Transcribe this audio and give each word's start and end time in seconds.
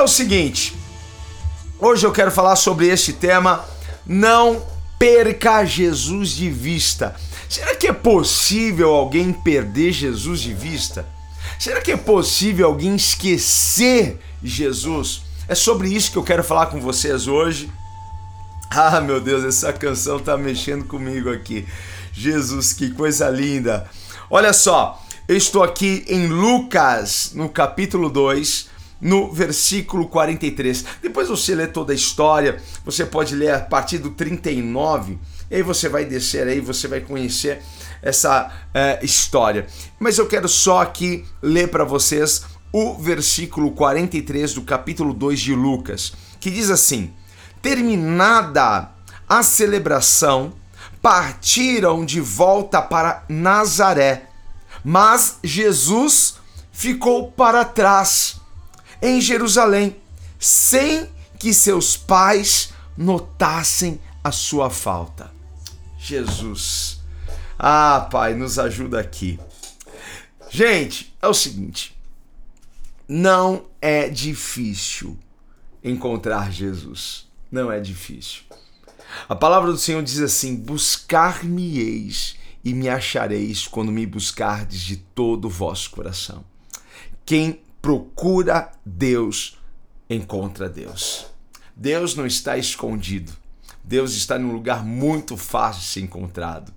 É 0.00 0.02
o 0.02 0.08
seguinte, 0.08 0.74
hoje 1.78 2.06
eu 2.06 2.10
quero 2.10 2.30
falar 2.30 2.56
sobre 2.56 2.86
este 2.86 3.12
tema, 3.12 3.62
não 4.06 4.64
perca 4.98 5.62
Jesus 5.62 6.30
de 6.30 6.48
vista. 6.48 7.14
Será 7.50 7.74
que 7.76 7.86
é 7.86 7.92
possível 7.92 8.94
alguém 8.94 9.30
perder 9.30 9.92
Jesus 9.92 10.40
de 10.40 10.54
vista? 10.54 11.06
Será 11.58 11.82
que 11.82 11.92
é 11.92 11.98
possível 11.98 12.68
alguém 12.68 12.96
esquecer 12.96 14.18
Jesus? 14.42 15.20
É 15.46 15.54
sobre 15.54 15.90
isso 15.90 16.12
que 16.12 16.16
eu 16.16 16.24
quero 16.24 16.42
falar 16.42 16.68
com 16.68 16.80
vocês 16.80 17.28
hoje. 17.28 17.70
Ah, 18.70 19.02
meu 19.02 19.20
Deus, 19.20 19.44
essa 19.44 19.70
canção 19.70 20.18
tá 20.18 20.34
mexendo 20.34 20.86
comigo 20.86 21.30
aqui. 21.30 21.68
Jesus, 22.10 22.72
que 22.72 22.90
coisa 22.90 23.28
linda. 23.28 23.86
Olha 24.30 24.54
só, 24.54 24.98
eu 25.28 25.36
estou 25.36 25.62
aqui 25.62 26.06
em 26.08 26.26
Lucas, 26.26 27.32
no 27.34 27.50
capítulo 27.50 28.08
2, 28.08 28.69
no 29.00 29.32
versículo 29.32 30.06
43. 30.08 30.84
Depois 31.02 31.28
você 31.28 31.54
lê 31.54 31.66
toda 31.66 31.92
a 31.92 31.96
história, 31.96 32.60
você 32.84 33.06
pode 33.06 33.34
ler 33.34 33.54
a 33.54 33.60
partir 33.60 33.98
do 33.98 34.10
39, 34.10 35.18
e 35.50 35.56
aí 35.56 35.62
você 35.62 35.88
vai 35.88 36.04
descer 36.04 36.46
aí, 36.46 36.60
você 36.60 36.86
vai 36.86 37.00
conhecer 37.00 37.62
essa 38.02 38.52
é, 38.74 38.98
história. 39.02 39.66
Mas 39.98 40.18
eu 40.18 40.26
quero 40.26 40.48
só 40.48 40.80
aqui 40.80 41.24
ler 41.42 41.68
para 41.68 41.84
vocês 41.84 42.44
o 42.72 42.94
versículo 42.94 43.72
43 43.72 44.54
do 44.54 44.62
capítulo 44.62 45.12
2 45.12 45.40
de 45.40 45.54
Lucas, 45.54 46.12
que 46.38 46.50
diz 46.50 46.70
assim: 46.70 47.12
Terminada 47.60 48.90
a 49.28 49.42
celebração, 49.42 50.52
partiram 51.02 52.04
de 52.04 52.20
volta 52.20 52.80
para 52.80 53.24
Nazaré, 53.28 54.28
mas 54.84 55.38
Jesus 55.42 56.36
ficou 56.72 57.30
para 57.32 57.64
trás 57.64 58.39
em 59.02 59.20
Jerusalém, 59.20 59.96
sem 60.38 61.08
que 61.38 61.54
seus 61.54 61.96
pais 61.96 62.72
notassem 62.96 64.00
a 64.22 64.30
sua 64.30 64.70
falta. 64.70 65.32
Jesus. 65.98 67.00
Ah, 67.58 68.08
Pai, 68.10 68.34
nos 68.34 68.58
ajuda 68.58 69.00
aqui. 69.00 69.38
Gente, 70.50 71.14
é 71.20 71.28
o 71.28 71.34
seguinte: 71.34 71.96
não 73.08 73.66
é 73.80 74.08
difícil 74.08 75.18
encontrar 75.82 76.52
Jesus. 76.52 77.28
Não 77.50 77.70
é 77.70 77.80
difícil. 77.80 78.42
A 79.28 79.34
palavra 79.34 79.72
do 79.72 79.78
Senhor 79.78 80.02
diz 80.02 80.20
assim: 80.20 80.56
Buscar-me-eis 80.56 82.36
e 82.64 82.72
me 82.72 82.88
achareis 82.88 83.66
quando 83.66 83.90
me 83.90 84.06
buscardes 84.06 84.80
de 84.80 84.96
todo 84.96 85.46
o 85.46 85.50
vosso 85.50 85.90
coração. 85.90 86.44
Quem 87.24 87.60
procura 87.80 88.72
Deus, 88.84 89.58
encontra 90.08 90.68
Deus. 90.68 91.26
Deus 91.74 92.14
não 92.14 92.26
está 92.26 92.56
escondido. 92.56 93.32
Deus 93.82 94.14
está 94.14 94.38
num 94.38 94.52
lugar 94.52 94.84
muito 94.84 95.36
fácil 95.36 95.80
de 95.80 95.88
ser 95.88 96.00
encontrado. 96.00 96.72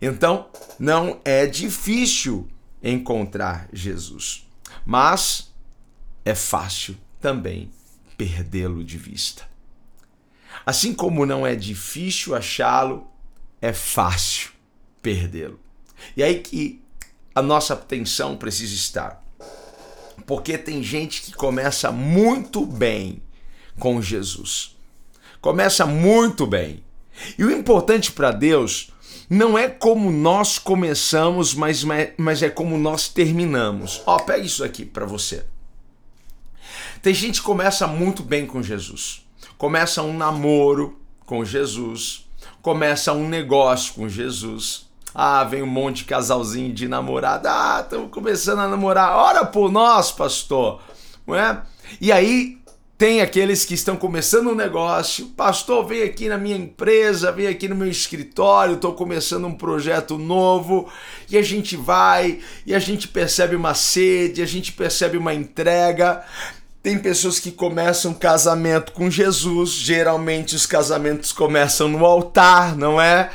Então, 0.00 0.48
não 0.78 1.20
é 1.24 1.46
difícil 1.46 2.48
encontrar 2.82 3.68
Jesus, 3.72 4.46
mas 4.84 5.52
é 6.24 6.34
fácil 6.34 6.96
também 7.20 7.70
perdê-lo 8.16 8.82
de 8.82 8.98
vista. 8.98 9.48
Assim 10.64 10.94
como 10.94 11.24
não 11.24 11.46
é 11.46 11.54
difícil 11.54 12.34
achá-lo, 12.34 13.10
é 13.60 13.72
fácil 13.72 14.50
perdê-lo. 15.02 15.60
E 16.16 16.22
aí 16.22 16.40
que 16.40 16.82
a 17.34 17.42
nossa 17.42 17.74
atenção 17.74 18.36
precisa 18.36 18.74
estar. 18.74 19.24
Porque 20.26 20.56
tem 20.56 20.82
gente 20.82 21.22
que 21.22 21.32
começa 21.32 21.90
muito 21.90 22.64
bem 22.64 23.22
com 23.78 24.00
Jesus. 24.00 24.76
Começa 25.40 25.86
muito 25.86 26.46
bem. 26.46 26.84
E 27.38 27.44
o 27.44 27.50
importante 27.50 28.12
para 28.12 28.30
Deus 28.30 28.92
não 29.28 29.56
é 29.56 29.68
como 29.68 30.10
nós 30.10 30.58
começamos, 30.58 31.54
mas, 31.54 31.84
mas 32.16 32.42
é 32.42 32.50
como 32.50 32.76
nós 32.76 33.08
terminamos. 33.08 34.02
Ó, 34.06 34.18
pega 34.18 34.44
isso 34.44 34.64
aqui 34.64 34.84
para 34.84 35.06
você. 35.06 35.44
Tem 37.00 37.14
gente 37.14 37.40
que 37.40 37.46
começa 37.46 37.86
muito 37.86 38.22
bem 38.22 38.46
com 38.46 38.62
Jesus. 38.62 39.24
Começa 39.56 40.02
um 40.02 40.16
namoro 40.16 40.98
com 41.24 41.44
Jesus, 41.44 42.26
começa 42.60 43.12
um 43.12 43.28
negócio 43.28 43.94
com 43.94 44.08
Jesus, 44.08 44.89
ah, 45.14 45.44
vem 45.44 45.62
um 45.62 45.66
monte 45.66 45.98
de 45.98 46.04
casalzinho 46.04 46.72
de 46.72 46.86
namorada. 46.86 47.50
Ah, 47.50 47.80
estamos 47.80 48.10
começando 48.10 48.60
a 48.60 48.68
namorar. 48.68 49.16
Ora 49.16 49.44
por 49.44 49.70
nós, 49.70 50.12
pastor. 50.12 50.80
Não 51.26 51.34
é? 51.34 51.62
E 52.00 52.12
aí 52.12 52.60
tem 53.00 53.22
aqueles 53.22 53.64
que 53.64 53.72
estão 53.72 53.96
começando 53.96 54.50
um 54.50 54.54
negócio. 54.54 55.28
Pastor, 55.28 55.86
vem 55.86 56.02
aqui 56.02 56.28
na 56.28 56.36
minha 56.36 56.56
empresa, 56.56 57.32
vem 57.32 57.46
aqui 57.46 57.66
no 57.66 57.74
meu 57.74 57.88
escritório, 57.88 58.74
estou 58.74 58.92
começando 58.92 59.46
um 59.46 59.54
projeto 59.54 60.18
novo. 60.18 60.86
E 61.30 61.38
a 61.38 61.42
gente 61.42 61.76
vai, 61.76 62.40
e 62.66 62.74
a 62.74 62.78
gente 62.78 63.08
percebe 63.08 63.56
uma 63.56 63.72
sede, 63.72 64.42
a 64.42 64.46
gente 64.46 64.72
percebe 64.72 65.16
uma 65.16 65.32
entrega. 65.32 66.22
Tem 66.82 66.98
pessoas 66.98 67.38
que 67.38 67.50
começam 67.50 68.12
casamento 68.12 68.92
com 68.92 69.10
Jesus. 69.10 69.70
Geralmente 69.70 70.54
os 70.54 70.66
casamentos 70.66 71.32
começam 71.32 71.88
no 71.88 72.04
altar, 72.04 72.76
não 72.76 73.00
é? 73.00 73.30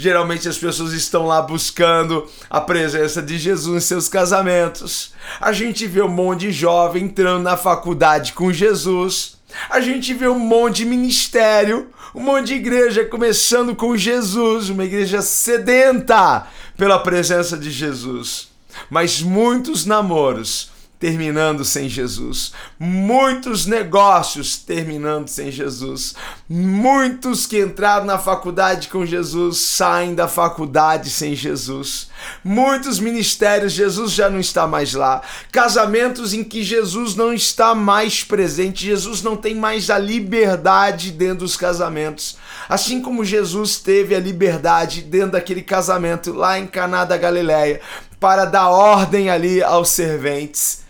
Geralmente 0.00 0.48
as 0.48 0.56
pessoas 0.56 0.94
estão 0.94 1.26
lá 1.26 1.42
buscando 1.42 2.26
a 2.48 2.58
presença 2.58 3.20
de 3.20 3.36
Jesus 3.36 3.84
em 3.84 3.86
seus 3.86 4.08
casamentos. 4.08 5.12
A 5.38 5.52
gente 5.52 5.86
vê 5.86 6.00
um 6.00 6.08
monte 6.08 6.46
de 6.46 6.52
jovem 6.52 7.04
entrando 7.04 7.42
na 7.42 7.54
faculdade 7.54 8.32
com 8.32 8.50
Jesus. 8.50 9.36
A 9.68 9.78
gente 9.78 10.14
vê 10.14 10.26
um 10.26 10.38
monte 10.38 10.76
de 10.76 10.84
ministério, 10.86 11.90
um 12.14 12.22
monte 12.22 12.46
de 12.46 12.54
igreja 12.54 13.04
começando 13.04 13.76
com 13.76 13.94
Jesus, 13.94 14.70
uma 14.70 14.86
igreja 14.86 15.20
sedenta 15.20 16.46
pela 16.78 16.98
presença 16.98 17.58
de 17.58 17.70
Jesus. 17.70 18.48
Mas 18.88 19.20
muitos 19.20 19.84
namoros 19.84 20.70
terminando 21.00 21.64
sem 21.64 21.88
Jesus, 21.88 22.52
muitos 22.78 23.64
negócios 23.64 24.58
terminando 24.58 25.28
sem 25.28 25.50
Jesus, 25.50 26.14
muitos 26.46 27.46
que 27.46 27.58
entraram 27.58 28.04
na 28.04 28.18
faculdade 28.18 28.88
com 28.88 29.06
Jesus 29.06 29.56
saem 29.56 30.14
da 30.14 30.28
faculdade 30.28 31.08
sem 31.08 31.34
Jesus, 31.34 32.10
muitos 32.44 32.98
ministérios 32.98 33.72
Jesus 33.72 34.12
já 34.12 34.28
não 34.28 34.38
está 34.38 34.66
mais 34.66 34.92
lá, 34.92 35.22
casamentos 35.50 36.34
em 36.34 36.44
que 36.44 36.62
Jesus 36.62 37.14
não 37.14 37.32
está 37.32 37.74
mais 37.74 38.22
presente, 38.22 38.84
Jesus 38.84 39.22
não 39.22 39.38
tem 39.38 39.54
mais 39.54 39.88
a 39.88 39.98
liberdade 39.98 41.12
dentro 41.12 41.38
dos 41.46 41.56
casamentos, 41.56 42.36
assim 42.68 43.00
como 43.00 43.24
Jesus 43.24 43.78
teve 43.78 44.14
a 44.14 44.20
liberdade 44.20 45.00
dentro 45.00 45.32
daquele 45.32 45.62
casamento 45.62 46.34
lá 46.34 46.58
em 46.58 46.66
Caná 46.66 47.06
da 47.06 47.16
Galileia 47.16 47.80
para 48.20 48.44
dar 48.44 48.68
ordem 48.68 49.30
ali 49.30 49.62
aos 49.62 49.88
serventes. 49.88 50.89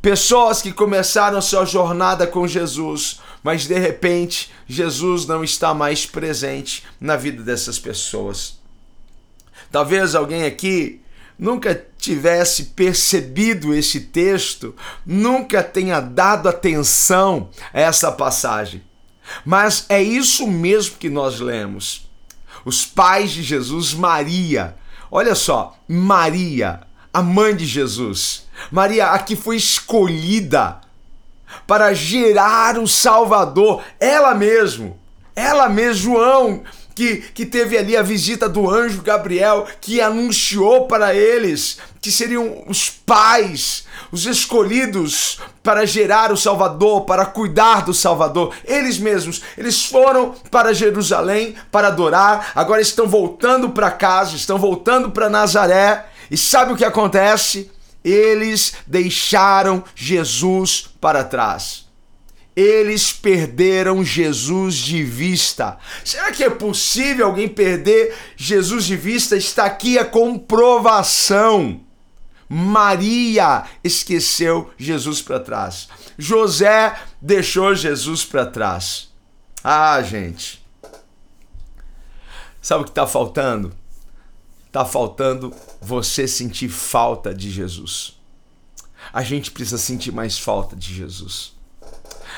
Pessoas 0.00 0.62
que 0.62 0.72
começaram 0.72 1.42
sua 1.42 1.64
jornada 1.64 2.26
com 2.26 2.46
Jesus, 2.46 3.20
mas 3.42 3.66
de 3.66 3.78
repente 3.78 4.50
Jesus 4.66 5.26
não 5.26 5.42
está 5.42 5.74
mais 5.74 6.06
presente 6.06 6.84
na 7.00 7.16
vida 7.16 7.42
dessas 7.42 7.78
pessoas. 7.78 8.58
Talvez 9.72 10.14
alguém 10.14 10.44
aqui 10.44 11.00
nunca 11.38 11.84
tivesse 11.98 12.64
percebido 12.66 13.74
esse 13.74 14.00
texto, 14.00 14.74
nunca 15.04 15.62
tenha 15.62 16.00
dado 16.00 16.48
atenção 16.48 17.50
a 17.72 17.80
essa 17.80 18.10
passagem. 18.10 18.82
Mas 19.44 19.84
é 19.88 20.02
isso 20.02 20.46
mesmo 20.46 20.96
que 20.96 21.10
nós 21.10 21.38
lemos. 21.40 22.08
Os 22.64 22.84
pais 22.84 23.30
de 23.30 23.42
Jesus, 23.42 23.92
Maria, 23.92 24.76
olha 25.10 25.34
só, 25.34 25.78
Maria, 25.86 26.80
a 27.12 27.22
mãe 27.22 27.54
de 27.54 27.66
Jesus, 27.66 28.47
Maria, 28.70 29.08
a 29.08 29.18
que 29.18 29.36
foi 29.36 29.56
escolhida 29.56 30.80
para 31.66 31.92
gerar 31.94 32.78
o 32.78 32.86
Salvador, 32.86 33.82
ela 33.98 34.34
mesmo, 34.34 34.98
ela 35.34 35.68
mesmo, 35.68 36.14
João, 36.14 36.62
que, 36.98 37.18
que 37.32 37.46
teve 37.46 37.78
ali 37.78 37.96
a 37.96 38.02
visita 38.02 38.48
do 38.48 38.68
anjo 38.68 39.02
Gabriel, 39.02 39.68
que 39.80 40.00
anunciou 40.00 40.88
para 40.88 41.14
eles 41.14 41.78
que 42.00 42.10
seriam 42.10 42.64
os 42.66 42.90
pais, 42.90 43.84
os 44.10 44.26
escolhidos 44.26 45.38
para 45.62 45.86
gerar 45.86 46.32
o 46.32 46.36
Salvador, 46.36 47.02
para 47.04 47.24
cuidar 47.24 47.84
do 47.84 47.94
Salvador. 47.94 48.52
Eles 48.64 48.98
mesmos, 48.98 49.42
eles 49.56 49.86
foram 49.86 50.34
para 50.50 50.74
Jerusalém 50.74 51.54
para 51.70 51.86
adorar, 51.86 52.50
agora 52.52 52.80
estão 52.80 53.06
voltando 53.06 53.70
para 53.70 53.92
casa, 53.92 54.34
estão 54.34 54.58
voltando 54.58 55.10
para 55.10 55.30
Nazaré. 55.30 56.04
E 56.28 56.36
sabe 56.36 56.72
o 56.72 56.76
que 56.76 56.84
acontece? 56.84 57.70
Eles 58.04 58.74
deixaram 58.86 59.84
Jesus 59.94 60.88
para 61.00 61.24
trás 61.24 61.88
eles 62.58 63.12
perderam 63.12 64.04
Jesus 64.04 64.74
de 64.74 65.04
vista. 65.04 65.78
Será 66.04 66.32
que 66.32 66.42
é 66.42 66.50
possível 66.50 67.26
alguém 67.26 67.46
perder 67.46 68.12
Jesus 68.36 68.84
de 68.84 68.96
vista? 68.96 69.36
Está 69.36 69.66
aqui 69.66 69.96
a 69.96 70.04
comprovação. 70.04 71.80
Maria 72.48 73.62
esqueceu 73.84 74.70
Jesus 74.76 75.22
para 75.22 75.38
trás. 75.38 75.88
José 76.18 76.98
deixou 77.22 77.76
Jesus 77.76 78.24
para 78.24 78.44
trás. 78.44 79.08
Ah, 79.62 80.02
gente. 80.02 80.60
Sabe 82.60 82.80
o 82.80 82.84
que 82.84 82.90
está 82.90 83.06
faltando? 83.06 83.72
Está 84.68 84.84
faltando 84.84 85.54
você 85.80 86.28
sentir 86.28 86.68
falta 86.68 87.34
de 87.34 87.50
Jesus. 87.50 88.18
A 89.10 89.22
gente 89.22 89.50
precisa 89.50 89.78
sentir 89.78 90.12
mais 90.12 90.38
falta 90.38 90.76
de 90.76 90.94
Jesus. 90.94 91.56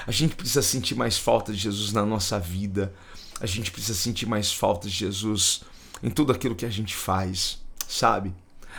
A 0.06 0.12
gente 0.12 0.36
precisa 0.36 0.62
sentir 0.62 0.94
mais 0.94 1.18
falta 1.18 1.52
de 1.52 1.58
Jesus 1.58 1.92
na 1.92 2.06
nossa 2.06 2.38
vida. 2.38 2.94
A 3.40 3.46
gente 3.46 3.72
precisa 3.72 3.98
sentir 3.98 4.26
mais 4.26 4.52
falta 4.52 4.88
de 4.88 4.94
Jesus 4.94 5.62
em 6.00 6.08
tudo 6.08 6.30
aquilo 6.32 6.54
que 6.54 6.64
a 6.64 6.70
gente 6.70 6.94
faz, 6.94 7.58
sabe? 7.88 8.32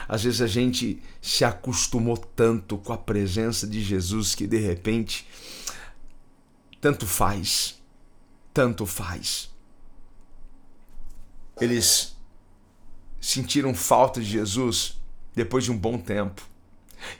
Às 0.08 0.24
vezes 0.24 0.42
a 0.42 0.48
gente 0.48 1.04
se 1.22 1.44
acostumou 1.44 2.16
tanto 2.16 2.78
com 2.78 2.94
a 2.94 2.98
presença 2.98 3.68
de 3.68 3.84
Jesus 3.84 4.34
que 4.34 4.48
de 4.48 4.60
repente 4.60 5.28
tanto 6.80 7.06
faz, 7.06 7.80
tanto 8.54 8.86
faz. 8.86 9.50
Eles 11.60 12.16
sentiram 13.22 13.74
falta 13.74 14.20
de 14.20 14.28
Jesus 14.28 15.00
depois 15.34 15.64
de 15.64 15.72
um 15.72 15.78
bom 15.78 15.98
tempo. 15.98 16.42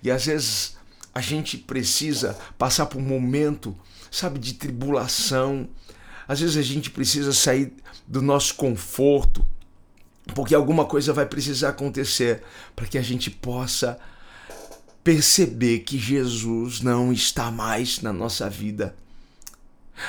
E 0.04 0.12
às 0.12 0.26
vezes 0.26 0.76
a 1.14 1.22
gente 1.22 1.58
precisa 1.58 2.38
passar 2.58 2.88
por 2.88 3.00
um 3.00 3.06
momento 3.06 3.78
sabe, 4.12 4.38
de 4.38 4.54
tribulação. 4.54 5.68
Às 6.28 6.42
vezes 6.42 6.58
a 6.58 6.62
gente 6.62 6.92
precisa 6.92 7.32
sair 7.32 7.74
do 8.06 8.22
nosso 8.22 8.56
conforto, 8.56 9.46
porque 10.36 10.54
alguma 10.54 10.86
coisa 10.86 11.14
vai 11.14 11.26
precisar 11.26 11.70
acontecer 11.70 12.44
para 12.76 12.86
que 12.86 12.98
a 12.98 13.02
gente 13.02 13.32
possa 13.32 13.98
perceber 15.04 15.80
que 15.80 15.98
Jesus 15.98 16.82
não 16.82 17.12
está 17.12 17.50
mais 17.50 18.02
na 18.02 18.12
nossa 18.12 18.50
vida. 18.50 18.96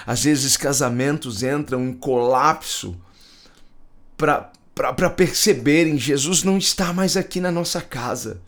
Às 0.06 0.24
vezes 0.24 0.56
casamentos 0.56 1.42
entram 1.42 1.88
em 1.88 1.94
colapso 1.94 2.96
para 4.16 4.52
perceberem 5.16 5.98
Jesus 5.98 6.42
não 6.42 6.56
está 6.56 6.92
mais 6.92 7.16
aqui 7.16 7.40
na 7.40 7.50
nossa 7.50 7.80
casa. 7.80 8.40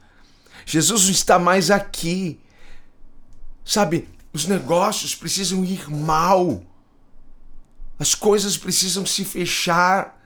Jesus 0.65 1.05
não 1.05 1.11
está 1.11 1.39
mais 1.39 1.71
aqui. 1.71 2.41
Sabe, 3.65 4.09
os 4.33 4.47
negócios 4.47 5.15
precisam 5.15 5.65
ir 5.65 5.89
mal. 5.91 6.63
As 7.99 8.15
coisas 8.15 8.57
precisam 8.57 9.07
se 9.07 9.25
fechar 9.25 10.21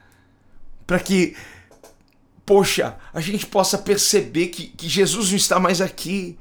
para 0.87 0.99
que, 0.99 1.37
poxa, 2.47 2.97
a 3.13 3.21
gente 3.21 3.47
possa 3.47 3.77
perceber 3.77 4.49
que, 4.49 4.69
que 4.69 4.89
Jesus 4.89 5.31
não 5.31 5.37
está 5.37 5.61
mais 5.61 5.81
aqui. 5.81 6.39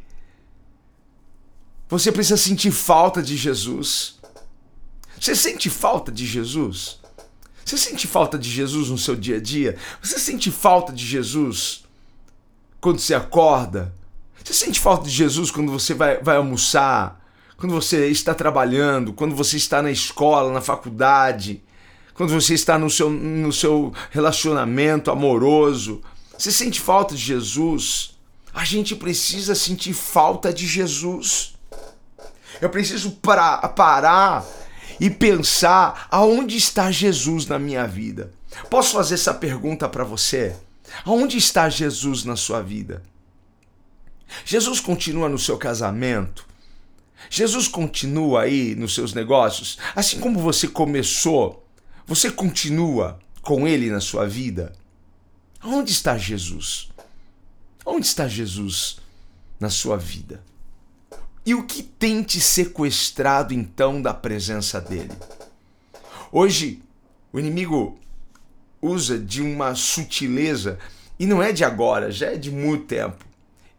Você 1.90 2.12
precisa 2.12 2.38
sentir 2.38 2.72
falta 2.72 3.22
de 3.22 3.36
Jesus. 3.36 4.18
Você 5.20 5.36
sente 5.36 5.70
falta 5.70 6.12
de 6.12 6.26
Jesus? 6.26 7.00
Você 7.68 7.78
sente 7.78 8.08
falta 8.08 8.38
de 8.38 8.50
Jesus 8.50 8.90
no 8.90 8.98
seu 8.98 9.16
dia 9.16 9.38
a 9.38 9.42
dia? 9.42 9.76
Você 10.02 10.18
sente 10.20 10.50
falta 10.50 10.94
de 10.94 11.06
Jesus 11.06 11.84
quando 12.80 13.00
você 13.00 13.14
acorda? 13.14 13.94
Você 14.44 14.54
sente 14.54 14.80
falta 14.80 15.04
de 15.04 15.12
Jesus 15.12 15.52
quando 15.52 15.72
você 15.72 15.94
vai, 15.94 16.22
vai 16.22 16.38
almoçar? 16.38 17.28
quando 17.58 17.74
você 17.74 18.08
está 18.08 18.36
trabalhando, 18.36 19.12
quando 19.12 19.36
você 19.36 19.58
está 19.58 19.82
na 19.82 19.92
escola, 19.92 20.54
na 20.54 20.62
faculdade, 20.62 21.64
quando 22.14 22.32
você 22.32 22.54
está 22.54 22.78
no 22.78 22.90
seu, 22.90 23.10
no 23.10 23.52
seu 23.52 23.92
relacionamento 24.12 25.10
amoroso, 25.10 26.02
você 26.38 26.52
sente 26.52 26.80
falta 26.80 27.16
de 27.16 27.22
Jesus? 27.22 28.16
A 28.54 28.64
gente 28.64 28.96
precisa 28.96 29.56
sentir 29.56 29.94
falta 29.94 30.54
de 30.54 30.68
Jesus. 30.68 31.56
Eu 32.62 32.70
preciso 32.70 33.12
pra, 33.12 33.58
parar 33.70 34.46
e 35.00 35.10
pensar 35.10 36.08
aonde 36.10 36.58
está 36.58 36.92
Jesus 36.92 37.46
na 37.46 37.60
minha 37.60 37.86
vida. 37.86 38.32
Posso 38.70 38.94
fazer 38.94 39.16
essa 39.16 39.34
pergunta 39.34 39.88
para 39.88 40.04
você? 40.04 40.56
Aonde 41.06 41.38
está 41.38 41.70
Jesus 41.70 42.24
na 42.24 42.36
sua 42.36 42.62
vida? 42.62 43.04
Jesus 44.46 44.80
continua 44.80 45.30
no 45.30 45.38
seu 45.38 45.58
casamento? 45.58 46.46
Jesus 47.30 47.68
continua 47.68 48.44
aí 48.44 48.76
nos 48.76 48.94
seus 48.94 49.14
negócios, 49.14 49.78
assim 49.96 50.20
como 50.20 50.40
você 50.40 50.68
começou, 50.68 51.66
você 52.06 52.32
continua 52.32 53.20
com 53.42 53.68
ele 53.68 53.90
na 53.90 54.00
sua 54.00 54.28
vida? 54.28 54.74
Onde 55.64 55.92
está 55.92 56.18
Jesus? 56.18 56.90
Onde 57.86 58.06
está 58.06 58.28
Jesus 58.28 59.00
na 59.60 59.70
sua 59.70 59.98
vida? 59.98 60.42
E 61.48 61.56
o 61.56 61.64
que 61.64 61.82
tem 61.82 62.24
te 62.24 62.42
sequestrado 62.42 63.54
então 63.54 64.02
da 64.02 64.14
presença 64.14 64.82
dele? 64.82 65.14
Hoje, 66.30 66.84
o 67.32 67.40
inimigo 67.40 67.98
usa 68.82 69.18
de 69.18 69.42
uma 69.42 69.74
sutileza, 69.74 70.78
e 71.18 71.26
não 71.26 71.42
é 71.42 71.54
de 71.54 71.64
agora, 71.64 72.12
já 72.12 72.34
é 72.34 72.36
de 72.36 72.52
muito 72.52 72.88
tempo. 72.88 73.24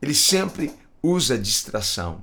Ele 0.01 0.15
sempre 0.15 0.73
usa 1.03 1.37
distração. 1.37 2.23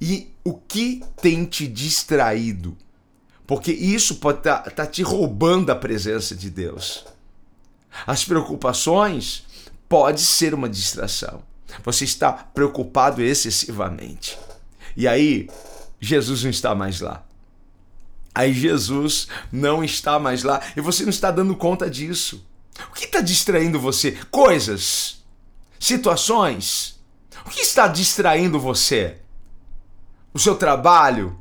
E 0.00 0.32
o 0.44 0.54
que 0.54 1.02
tem 1.20 1.44
te 1.44 1.66
distraído? 1.66 2.78
Porque 3.44 3.72
isso 3.72 4.18
pode 4.18 4.38
estar 4.38 4.60
tá, 4.60 4.70
tá 4.70 4.86
te 4.86 5.02
roubando 5.02 5.70
a 5.70 5.74
presença 5.74 6.36
de 6.36 6.48
Deus. 6.48 7.04
As 8.06 8.24
preocupações 8.24 9.44
pode 9.88 10.20
ser 10.20 10.54
uma 10.54 10.68
distração. 10.68 11.42
Você 11.84 12.04
está 12.04 12.32
preocupado 12.32 13.22
excessivamente. 13.22 14.38
E 14.96 15.06
aí, 15.06 15.48
Jesus 16.00 16.42
não 16.42 16.50
está 16.50 16.74
mais 16.74 17.00
lá. 17.00 17.24
Aí 18.34 18.52
Jesus 18.52 19.28
não 19.50 19.82
está 19.82 20.18
mais 20.18 20.42
lá 20.42 20.60
e 20.76 20.80
você 20.80 21.02
não 21.02 21.10
está 21.10 21.30
dando 21.30 21.56
conta 21.56 21.90
disso. 21.90 22.46
O 22.90 22.94
que 22.94 23.04
está 23.04 23.20
distraindo 23.20 23.80
você? 23.80 24.12
Coisas, 24.30 25.24
situações. 25.78 27.00
O 27.44 27.50
que 27.50 27.60
está 27.60 27.88
distraindo 27.88 28.60
você? 28.60 29.18
o 30.32 30.38
seu 30.38 30.54
trabalho, 30.54 31.38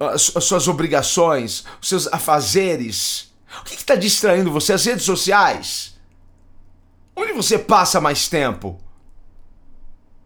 as, 0.00 0.22
suas 0.44 0.68
obrigações, 0.68 1.64
os 1.80 1.88
seus 1.88 2.06
afazeres? 2.06 3.32
O 3.60 3.64
que 3.64 3.74
está 3.74 3.94
distraindo 3.94 4.50
você? 4.50 4.72
As 4.72 4.84
redes 4.84 5.04
sociais? 5.04 5.94
Onde 7.14 7.32
você 7.32 7.58
passa 7.58 8.00
mais 8.00 8.28
tempo? 8.28 8.80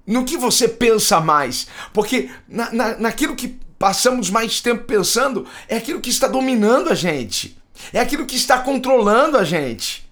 No 0.07 0.25
que 0.25 0.37
você 0.37 0.69
pensa 0.69 1.21
mais? 1.21 1.67
Porque 1.93 2.31
na, 2.49 2.73
na, 2.73 2.99
naquilo 2.99 3.35
que 3.35 3.59
passamos 3.79 4.31
mais 4.31 4.61
tempo 4.61 4.85
pensando 4.85 5.47
é 5.69 5.77
aquilo 5.77 6.01
que 6.01 6.11
está 6.11 6.29
dominando 6.29 6.91
a 6.91 6.95
gente, 6.95 7.59
é 7.93 8.01
aquilo 8.01 8.25
que 8.25 8.37
está 8.37 8.59
controlando 8.59 9.37
a 9.37 9.45
gente. 9.45 10.07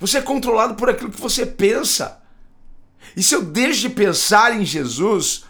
Você 0.00 0.18
é 0.18 0.22
controlado 0.22 0.74
por 0.74 0.90
aquilo 0.90 1.10
que 1.10 1.20
você 1.20 1.46
pensa. 1.46 2.20
E 3.16 3.22
se 3.22 3.34
eu 3.34 3.42
deixo 3.42 3.80
de 3.80 3.88
pensar 3.88 4.54
em 4.54 4.64
Jesus, 4.64 5.44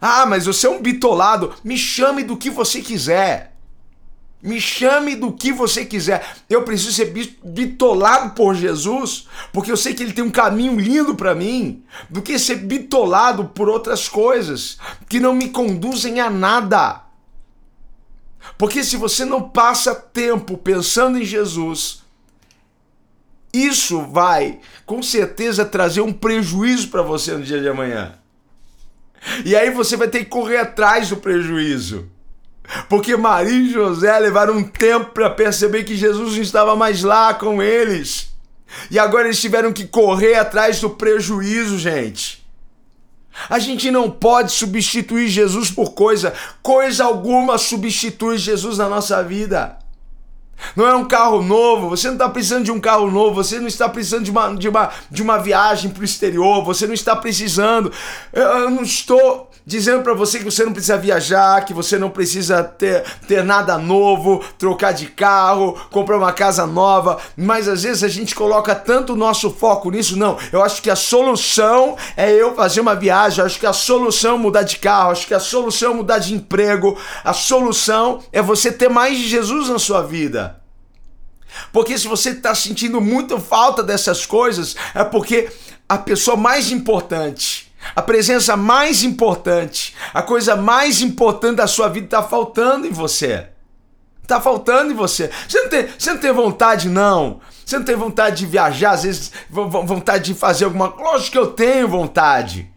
ah, 0.00 0.26
mas 0.26 0.44
você 0.44 0.66
é 0.66 0.70
um 0.70 0.82
bitolado. 0.82 1.54
Me 1.64 1.78
chame 1.78 2.22
do 2.22 2.36
que 2.36 2.50
você 2.50 2.82
quiser. 2.82 3.53
Me 4.44 4.60
chame 4.60 5.16
do 5.16 5.32
que 5.32 5.50
você 5.50 5.86
quiser. 5.86 6.36
Eu 6.50 6.64
preciso 6.64 6.92
ser 6.92 7.06
bitolado 7.42 8.34
por 8.34 8.54
Jesus, 8.54 9.26
porque 9.50 9.72
eu 9.72 9.76
sei 9.76 9.94
que 9.94 10.02
ele 10.02 10.12
tem 10.12 10.22
um 10.22 10.30
caminho 10.30 10.78
lindo 10.78 11.14
para 11.14 11.34
mim, 11.34 11.82
do 12.10 12.20
que 12.20 12.38
ser 12.38 12.56
bitolado 12.56 13.46
por 13.46 13.70
outras 13.70 14.06
coisas 14.06 14.76
que 15.08 15.18
não 15.18 15.32
me 15.32 15.48
conduzem 15.48 16.20
a 16.20 16.28
nada. 16.28 17.04
Porque 18.58 18.84
se 18.84 18.98
você 18.98 19.24
não 19.24 19.48
passa 19.48 19.94
tempo 19.94 20.58
pensando 20.58 21.18
em 21.18 21.24
Jesus, 21.24 22.02
isso 23.50 24.02
vai 24.02 24.60
com 24.84 25.02
certeza 25.02 25.64
trazer 25.64 26.02
um 26.02 26.12
prejuízo 26.12 26.88
para 26.88 27.00
você 27.00 27.32
no 27.32 27.42
dia 27.42 27.62
de 27.62 27.68
amanhã. 27.70 28.18
E 29.42 29.56
aí 29.56 29.70
você 29.70 29.96
vai 29.96 30.08
ter 30.08 30.18
que 30.18 30.26
correr 30.26 30.58
atrás 30.58 31.08
do 31.08 31.16
prejuízo. 31.16 32.10
Porque 32.88 33.16
Maria 33.16 33.52
e 33.52 33.72
José 33.72 34.18
levaram 34.18 34.56
um 34.56 34.64
tempo 34.64 35.10
para 35.12 35.30
perceber 35.30 35.84
que 35.84 35.96
Jesus 35.96 36.34
não 36.34 36.42
estava 36.42 36.74
mais 36.74 37.02
lá 37.02 37.34
com 37.34 37.62
eles. 37.62 38.32
E 38.90 38.98
agora 38.98 39.26
eles 39.26 39.40
tiveram 39.40 39.72
que 39.72 39.86
correr 39.86 40.34
atrás 40.34 40.80
do 40.80 40.90
prejuízo, 40.90 41.78
gente. 41.78 42.44
A 43.48 43.58
gente 43.58 43.90
não 43.90 44.10
pode 44.10 44.52
substituir 44.52 45.28
Jesus 45.28 45.70
por 45.70 45.92
coisa, 45.92 46.32
coisa 46.62 47.04
alguma 47.04 47.58
substitui 47.58 48.38
Jesus 48.38 48.78
na 48.78 48.88
nossa 48.88 49.22
vida. 49.22 49.76
Não 50.76 50.86
é 50.86 50.94
um 50.94 51.04
carro 51.04 51.42
novo, 51.42 51.90
você 51.90 52.06
não 52.06 52.14
está 52.14 52.28
precisando 52.28 52.64
de 52.64 52.70
um 52.70 52.80
carro 52.80 53.10
novo, 53.10 53.34
você 53.34 53.58
não 53.58 53.66
está 53.66 53.88
precisando 53.88 54.24
de 54.24 54.30
uma, 54.30 54.54
de 54.54 54.68
uma, 54.68 54.90
de 55.10 55.20
uma 55.22 55.36
viagem 55.36 55.90
para 55.90 56.00
o 56.00 56.04
exterior, 56.04 56.64
você 56.64 56.86
não 56.86 56.94
está 56.94 57.14
precisando. 57.16 57.92
Eu, 58.32 58.42
eu 58.42 58.70
não 58.70 58.82
estou 58.82 59.50
dizendo 59.66 60.02
para 60.02 60.12
você 60.12 60.38
que 60.38 60.44
você 60.44 60.64
não 60.64 60.72
precisa 60.72 60.98
viajar, 60.98 61.64
que 61.64 61.72
você 61.72 61.98
não 61.98 62.10
precisa 62.10 62.62
ter, 62.62 63.02
ter 63.26 63.42
nada 63.42 63.78
novo, 63.78 64.44
trocar 64.58 64.92
de 64.92 65.06
carro, 65.06 65.78
comprar 65.90 66.18
uma 66.18 66.32
casa 66.32 66.66
nova, 66.66 67.18
mas 67.36 67.68
às 67.68 67.82
vezes 67.82 68.04
a 68.04 68.08
gente 68.08 68.34
coloca 68.34 68.74
tanto 68.74 69.14
o 69.14 69.16
nosso 69.16 69.50
foco 69.50 69.90
nisso. 69.90 70.16
Não, 70.16 70.38
eu 70.52 70.62
acho 70.62 70.82
que 70.82 70.90
a 70.90 70.96
solução 70.96 71.96
é 72.16 72.30
eu 72.30 72.54
fazer 72.54 72.80
uma 72.80 72.94
viagem, 72.94 73.40
eu 73.40 73.46
acho 73.46 73.58
que 73.58 73.66
a 73.66 73.72
solução 73.72 74.36
é 74.36 74.38
mudar 74.38 74.62
de 74.62 74.76
carro, 74.76 75.12
acho 75.12 75.26
que 75.26 75.34
a 75.34 75.40
solução 75.40 75.92
é 75.92 75.94
mudar 75.94 76.18
de 76.18 76.34
emprego, 76.34 76.98
a 77.22 77.32
solução 77.32 78.20
é 78.32 78.42
você 78.42 78.70
ter 78.70 78.88
mais 78.88 79.16
de 79.18 79.28
Jesus 79.28 79.68
na 79.68 79.78
sua 79.78 80.02
vida. 80.02 80.60
Porque 81.72 81.96
se 81.96 82.08
você 82.08 82.30
está 82.30 82.54
sentindo 82.54 83.00
muito 83.00 83.38
falta 83.38 83.82
dessas 83.82 84.26
coisas, 84.26 84.74
é 84.94 85.04
porque 85.04 85.48
a 85.88 85.96
pessoa 85.98 86.36
mais 86.36 86.70
importante, 86.70 87.63
a 87.94 88.02
presença 88.02 88.56
mais 88.56 89.02
importante, 89.02 89.94
a 90.12 90.22
coisa 90.22 90.56
mais 90.56 91.00
importante 91.00 91.56
da 91.56 91.66
sua 91.66 91.88
vida 91.88 92.06
está 92.06 92.22
faltando 92.22 92.86
em 92.86 92.90
você. 92.90 93.48
Está 94.22 94.40
faltando 94.40 94.92
em 94.92 94.94
você. 94.94 95.30
Você 95.46 95.60
não, 95.60 95.68
tem, 95.68 95.86
você 95.98 96.12
não 96.12 96.20
tem 96.20 96.32
vontade, 96.32 96.88
não. 96.88 97.40
Você 97.64 97.78
não 97.78 97.84
tem 97.84 97.94
vontade 97.94 98.38
de 98.38 98.46
viajar, 98.46 98.92
às 98.92 99.02
vezes 99.02 99.32
vontade 99.50 100.32
de 100.32 100.34
fazer 100.38 100.64
alguma 100.64 100.90
coisa. 100.90 101.10
Lógico 101.10 101.32
que 101.32 101.38
eu 101.38 101.46
tenho 101.48 101.88
vontade. 101.88 102.70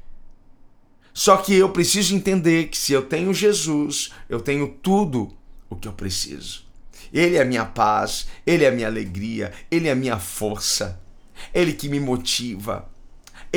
Só 1.14 1.38
que 1.38 1.56
eu 1.56 1.70
preciso 1.70 2.16
entender 2.16 2.68
que 2.68 2.78
se 2.78 2.94
eu 2.94 3.02
tenho 3.02 3.34
Jesus, 3.34 4.12
eu 4.30 4.40
tenho 4.40 4.68
tudo 4.68 5.36
o 5.70 5.76
que 5.76 5.88
eu 5.88 5.94
preciso. 5.94 6.66
Ele 7.12 7.38
é 7.38 7.42
a 7.42 7.46
minha 7.46 7.66
paz, 7.66 8.28
Ele 8.46 8.64
é 8.64 8.68
a 8.68 8.72
minha 8.72 8.88
alegria, 8.88 9.52
Ele 9.72 9.88
é 9.88 9.92
a 9.92 9.96
minha 9.96 10.20
força, 10.20 11.00
Ele 11.54 11.74
que 11.74 11.90
me 11.90 12.00
motiva, 12.00 12.88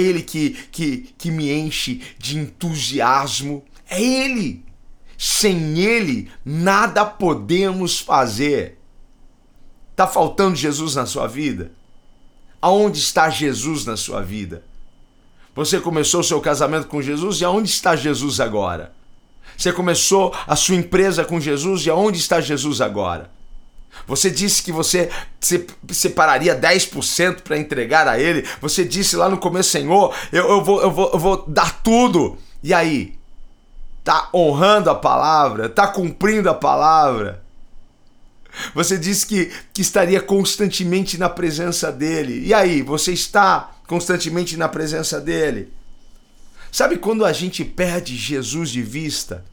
Ele 0.01 0.23
que, 0.23 0.51
que, 0.73 1.15
que 1.17 1.31
me 1.31 1.53
enche 1.53 2.01
de 2.19 2.39
entusiasmo. 2.39 3.65
É 3.89 4.03
Ele. 4.03 4.65
Sem 5.19 5.79
Ele, 5.79 6.31
nada 6.45 7.05
podemos 7.05 8.01
fazer. 8.01 8.79
Está 9.91 10.07
faltando 10.07 10.57
Jesus 10.57 10.95
na 10.95 11.05
sua 11.05 11.27
vida? 11.27 11.73
Aonde 12.61 12.99
está 12.99 13.29
Jesus 13.29 13.85
na 13.85 13.97
sua 13.97 14.23
vida? 14.23 14.65
Você 15.55 15.81
começou 15.81 16.21
o 16.21 16.25
seu 16.25 16.41
casamento 16.41 16.87
com 16.87 17.03
Jesus 17.03 17.41
e 17.41 17.45
aonde 17.45 17.69
está 17.69 17.95
Jesus 17.97 18.41
agora? 18.41 18.95
Você 19.57 19.73
começou 19.73 20.35
a 20.47 20.57
sua 20.57 20.77
empresa 20.77 21.25
com 21.25 21.39
Jesus 21.39 21.85
e 21.85 21.91
aonde 21.91 22.19
está 22.19 22.41
Jesus 22.41 22.81
agora? 22.81 23.31
Você 24.07 24.31
disse 24.31 24.63
que 24.63 24.73
você 24.73 25.11
separaria 25.91 26.59
10% 26.59 27.43
para 27.43 27.59
entregar 27.59 28.09
a 28.09 28.19
Ele. 28.19 28.47
Você 28.61 28.85
disse 28.85 29.17
lá 29.17 29.29
no 29.29 29.39
começo, 29.39 29.71
Senhor, 29.71 30.15
eu, 30.33 30.49
eu, 30.49 30.65
vou, 30.65 30.83
eu, 30.83 30.91
vou, 30.91 31.11
eu 31.13 31.19
vou 31.19 31.45
dar 31.47 31.83
tudo. 31.83 32.39
E 32.63 32.73
aí? 32.73 33.15
Tá 34.03 34.29
honrando 34.35 34.91
a 34.91 34.95
palavra? 34.95 35.69
Tá 35.69 35.87
cumprindo 35.87 36.49
a 36.49 36.55
palavra? 36.55 37.43
Você 38.75 38.99
disse 38.99 39.27
que, 39.27 39.53
que 39.73 39.83
estaria 39.83 40.21
constantemente 40.21 41.19
na 41.19 41.29
presença 41.29 41.93
dele. 41.93 42.45
E 42.47 42.55
aí? 42.55 42.83
Você 42.83 43.13
está 43.13 43.71
constantemente 43.87 44.57
na 44.57 44.69
presença 44.69 45.21
dele? 45.21 45.73
Sabe 46.73 46.97
quando 46.97 47.25
a 47.25 47.33
gente 47.33 47.65
perde 47.65 48.17
Jesus 48.17 48.71
de 48.71 48.83
vista? 48.83 49.45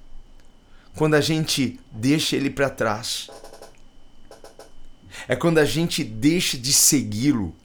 Quando 0.95 1.15
a 1.15 1.21
gente 1.21 1.79
deixa 1.91 2.35
ele 2.35 2.49
para 2.49 2.69
trás 2.69 3.29
é 5.27 5.35
quando 5.35 5.57
a 5.57 5.65
gente 5.65 6.03
deixa 6.03 6.57
de 6.57 6.71
segui-lo. 6.71 7.55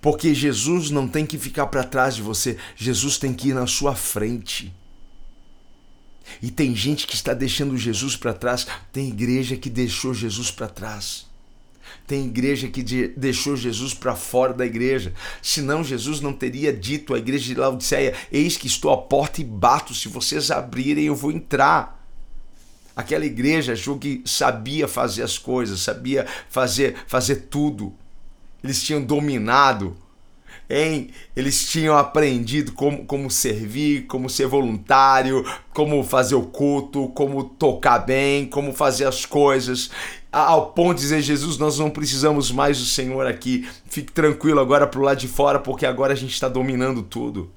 Porque 0.00 0.34
Jesus 0.34 0.90
não 0.90 1.08
tem 1.08 1.26
que 1.26 1.38
ficar 1.38 1.66
para 1.66 1.84
trás 1.84 2.14
de 2.14 2.22
você, 2.22 2.56
Jesus 2.76 3.18
tem 3.18 3.34
que 3.34 3.48
ir 3.48 3.54
na 3.54 3.66
sua 3.66 3.94
frente. 3.94 4.72
E 6.42 6.50
tem 6.50 6.74
gente 6.74 7.06
que 7.06 7.14
está 7.14 7.32
deixando 7.32 7.76
Jesus 7.76 8.16
para 8.16 8.34
trás, 8.34 8.66
tem 8.92 9.08
igreja 9.08 9.56
que 9.56 9.70
deixou 9.70 10.12
Jesus 10.12 10.50
para 10.50 10.68
trás. 10.68 11.26
Tem 12.06 12.26
igreja 12.26 12.68
que 12.68 12.82
de, 12.82 13.08
deixou 13.08 13.56
Jesus 13.56 13.94
para 13.94 14.14
fora 14.14 14.52
da 14.52 14.64
igreja. 14.64 15.12
Senão 15.42 15.82
Jesus 15.82 16.20
não 16.20 16.32
teria 16.32 16.72
dito 16.72 17.14
à 17.14 17.18
igreja 17.18 17.46
de 17.46 17.54
Laodiceia: 17.54 18.14
Eis 18.30 18.56
que 18.56 18.66
estou 18.66 18.92
à 18.92 18.96
porta 18.96 19.40
e 19.40 19.44
bato, 19.44 19.94
se 19.94 20.08
vocês 20.08 20.50
abrirem 20.50 21.04
eu 21.04 21.14
vou 21.14 21.32
entrar. 21.32 21.97
Aquela 22.98 23.24
igreja 23.24 23.74
achou 23.74 23.96
que 23.96 24.22
sabia 24.24 24.88
fazer 24.88 25.22
as 25.22 25.38
coisas, 25.38 25.78
sabia 25.78 26.26
fazer, 26.50 26.96
fazer 27.06 27.46
tudo. 27.48 27.94
Eles 28.62 28.82
tinham 28.82 29.00
dominado, 29.00 29.96
hein? 30.68 31.12
Eles 31.36 31.70
tinham 31.70 31.96
aprendido 31.96 32.72
como, 32.72 33.04
como 33.06 33.30
servir, 33.30 34.06
como 34.08 34.28
ser 34.28 34.48
voluntário, 34.48 35.46
como 35.72 36.02
fazer 36.02 36.34
o 36.34 36.42
culto, 36.42 37.06
como 37.10 37.44
tocar 37.44 38.00
bem, 38.00 38.46
como 38.46 38.72
fazer 38.72 39.04
as 39.04 39.24
coisas. 39.24 39.92
Ao 40.32 40.72
ponto 40.72 40.96
de 40.96 41.02
dizer, 41.02 41.22
Jesus, 41.22 41.56
nós 41.56 41.78
não 41.78 41.90
precisamos 41.90 42.50
mais 42.50 42.80
do 42.80 42.84
Senhor 42.84 43.28
aqui. 43.28 43.68
Fique 43.86 44.10
tranquilo 44.10 44.58
agora 44.58 44.88
pro 44.88 45.02
lado 45.02 45.20
de 45.20 45.28
fora, 45.28 45.60
porque 45.60 45.86
agora 45.86 46.14
a 46.14 46.16
gente 46.16 46.34
está 46.34 46.48
dominando 46.48 47.04
tudo. 47.04 47.48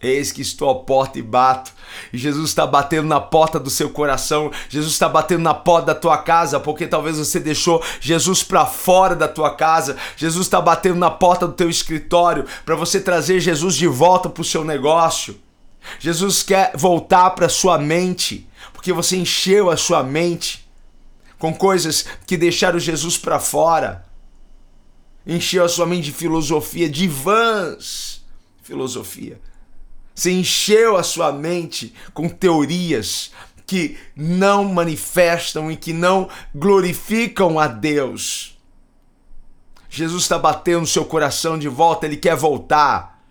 Eis 0.00 0.30
que 0.30 0.40
estou 0.40 0.70
à 0.70 0.74
porta 0.76 1.18
e 1.18 1.22
bato. 1.22 1.72
E 2.12 2.18
Jesus 2.18 2.50
está 2.50 2.64
batendo 2.64 3.08
na 3.08 3.20
porta 3.20 3.58
do 3.58 3.68
seu 3.68 3.90
coração. 3.90 4.52
Jesus 4.68 4.92
está 4.92 5.08
batendo 5.08 5.42
na 5.42 5.54
porta 5.54 5.86
da 5.86 5.94
tua 5.94 6.18
casa, 6.18 6.60
porque 6.60 6.86
talvez 6.86 7.18
você 7.18 7.40
deixou 7.40 7.82
Jesus 8.00 8.44
para 8.44 8.64
fora 8.64 9.16
da 9.16 9.26
tua 9.26 9.56
casa. 9.56 9.96
Jesus 10.16 10.46
está 10.46 10.60
batendo 10.60 10.96
na 10.96 11.10
porta 11.10 11.48
do 11.48 11.52
teu 11.52 11.68
escritório 11.68 12.44
para 12.64 12.76
você 12.76 13.00
trazer 13.00 13.40
Jesus 13.40 13.74
de 13.74 13.88
volta 13.88 14.28
para 14.28 14.40
o 14.40 14.44
seu 14.44 14.64
negócio. 14.64 15.36
Jesus 15.98 16.44
quer 16.44 16.72
voltar 16.76 17.30
para 17.30 17.48
sua 17.48 17.76
mente, 17.76 18.48
porque 18.72 18.92
você 18.92 19.16
encheu 19.16 19.68
a 19.68 19.76
sua 19.76 20.04
mente 20.04 20.68
com 21.40 21.52
coisas 21.52 22.04
que 22.24 22.36
deixaram 22.36 22.78
Jesus 22.78 23.18
para 23.18 23.40
fora. 23.40 24.06
Encheu 25.26 25.64
a 25.64 25.68
sua 25.68 25.86
mente 25.86 26.04
de 26.04 26.12
filosofia, 26.12 26.88
de 26.88 27.08
vãs 27.08 28.24
filosofia 28.62 29.40
você 30.18 30.32
encheu 30.32 30.96
a 30.96 31.04
sua 31.04 31.30
mente 31.30 31.94
com 32.12 32.28
teorias 32.28 33.30
que 33.64 33.96
não 34.16 34.64
manifestam 34.64 35.70
e 35.70 35.76
que 35.76 35.92
não 35.92 36.28
glorificam 36.52 37.56
a 37.56 37.68
Deus. 37.68 38.58
Jesus 39.88 40.24
está 40.24 40.36
batendo 40.36 40.80
no 40.80 40.86
seu 40.88 41.04
coração 41.04 41.56
de 41.56 41.68
volta, 41.68 42.04
ele 42.04 42.16
quer 42.16 42.34
voltar. 42.34 43.22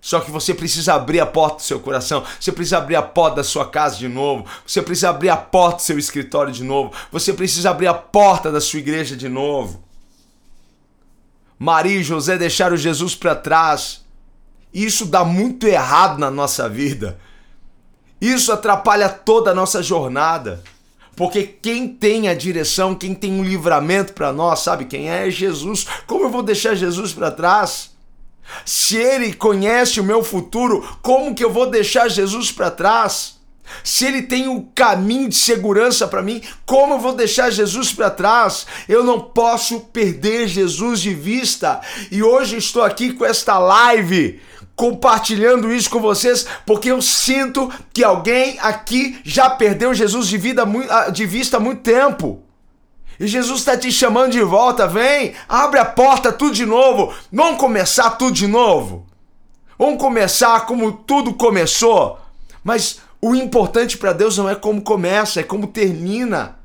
Só 0.00 0.20
que 0.20 0.30
você 0.30 0.54
precisa 0.54 0.94
abrir 0.94 1.18
a 1.18 1.26
porta 1.26 1.56
do 1.56 1.62
seu 1.62 1.80
coração, 1.80 2.22
você 2.38 2.52
precisa 2.52 2.78
abrir 2.78 2.94
a 2.94 3.02
porta 3.02 3.36
da 3.36 3.44
sua 3.44 3.68
casa 3.68 3.96
de 3.96 4.06
novo, 4.06 4.46
você 4.64 4.80
precisa 4.80 5.10
abrir 5.10 5.30
a 5.30 5.36
porta 5.36 5.78
do 5.78 5.82
seu 5.82 5.98
escritório 5.98 6.52
de 6.52 6.62
novo, 6.62 6.92
você 7.10 7.32
precisa 7.32 7.70
abrir 7.70 7.88
a 7.88 7.94
porta 7.94 8.52
da 8.52 8.60
sua 8.60 8.78
igreja 8.78 9.16
de 9.16 9.28
novo. 9.28 9.82
Maria 11.58 11.98
e 11.98 12.04
José 12.04 12.38
deixaram 12.38 12.76
Jesus 12.76 13.16
para 13.16 13.34
trás 13.34 14.03
isso 14.74 15.06
dá 15.06 15.24
muito 15.24 15.68
errado 15.68 16.18
na 16.18 16.30
nossa 16.30 16.68
vida. 16.68 17.18
Isso 18.20 18.50
atrapalha 18.50 19.08
toda 19.08 19.52
a 19.52 19.54
nossa 19.54 19.82
jornada. 19.82 20.62
Porque 21.14 21.44
quem 21.44 21.86
tem 21.86 22.26
a 22.26 22.34
direção, 22.34 22.94
quem 22.94 23.14
tem 23.14 23.32
um 23.32 23.44
livramento 23.44 24.12
para 24.12 24.32
nós, 24.32 24.60
sabe 24.60 24.86
quem 24.86 25.08
é? 25.08 25.28
É 25.28 25.30
Jesus. 25.30 25.86
Como 26.06 26.24
eu 26.24 26.30
vou 26.30 26.42
deixar 26.42 26.74
Jesus 26.74 27.12
para 27.12 27.30
trás? 27.30 27.90
Se 28.64 28.96
ele 28.96 29.32
conhece 29.32 30.00
o 30.00 30.04
meu 30.04 30.24
futuro, 30.24 30.86
como 31.00 31.34
que 31.34 31.44
eu 31.44 31.52
vou 31.52 31.66
deixar 31.66 32.08
Jesus 32.08 32.50
para 32.50 32.70
trás? 32.70 33.34
Se 33.82 34.04
ele 34.04 34.22
tem 34.22 34.48
um 34.48 34.60
caminho 34.74 35.28
de 35.28 35.36
segurança 35.36 36.06
para 36.06 36.22
mim, 36.22 36.42
como 36.66 36.94
eu 36.94 36.98
vou 36.98 37.14
deixar 37.14 37.50
Jesus 37.50 37.92
para 37.92 38.10
trás? 38.10 38.66
Eu 38.88 39.02
não 39.02 39.20
posso 39.20 39.80
perder 39.80 40.48
Jesus 40.48 41.00
de 41.00 41.14
vista. 41.14 41.80
E 42.10 42.22
hoje 42.22 42.56
estou 42.56 42.82
aqui 42.82 43.12
com 43.12 43.24
esta 43.24 43.58
live 43.58 44.40
compartilhando 44.76 45.72
isso 45.72 45.88
com 45.88 46.00
vocês, 46.00 46.46
porque 46.66 46.90
eu 46.90 47.00
sinto 47.00 47.70
que 47.92 48.02
alguém 48.02 48.58
aqui 48.60 49.20
já 49.24 49.48
perdeu 49.48 49.94
Jesus 49.94 50.26
de, 50.26 50.36
vida, 50.36 50.64
ah, 50.90 51.10
de 51.10 51.26
vista 51.26 51.56
há 51.58 51.60
muito 51.60 51.82
tempo. 51.82 52.42
E 53.18 53.26
Jesus 53.26 53.60
está 53.60 53.76
te 53.76 53.92
chamando 53.92 54.32
de 54.32 54.42
volta, 54.42 54.88
vem, 54.88 55.34
abre 55.48 55.78
a 55.78 55.84
porta 55.84 56.32
tudo 56.32 56.52
de 56.52 56.66
novo, 56.66 57.14
vamos 57.32 57.60
começar 57.60 58.10
tudo 58.10 58.32
de 58.32 58.46
novo. 58.46 59.06
Vamos 59.78 60.00
começar 60.00 60.66
como 60.66 60.92
tudo 60.92 61.34
começou. 61.34 62.18
Mas 62.62 63.00
O 63.24 63.34
importante 63.34 63.96
para 63.96 64.12
Deus 64.12 64.36
não 64.36 64.50
é 64.50 64.54
como 64.54 64.82
começa, 64.82 65.40
é 65.40 65.42
como 65.42 65.66
termina. 65.66 66.58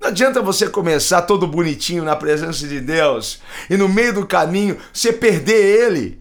Não 0.00 0.08
adianta 0.08 0.42
você 0.42 0.68
começar 0.68 1.22
todo 1.22 1.46
bonitinho 1.46 2.02
na 2.02 2.16
presença 2.16 2.66
de 2.66 2.80
Deus 2.80 3.40
e 3.70 3.76
no 3.76 3.88
meio 3.88 4.12
do 4.12 4.26
caminho 4.26 4.76
você 4.92 5.12
perder 5.12 5.86
Ele. 5.86 6.20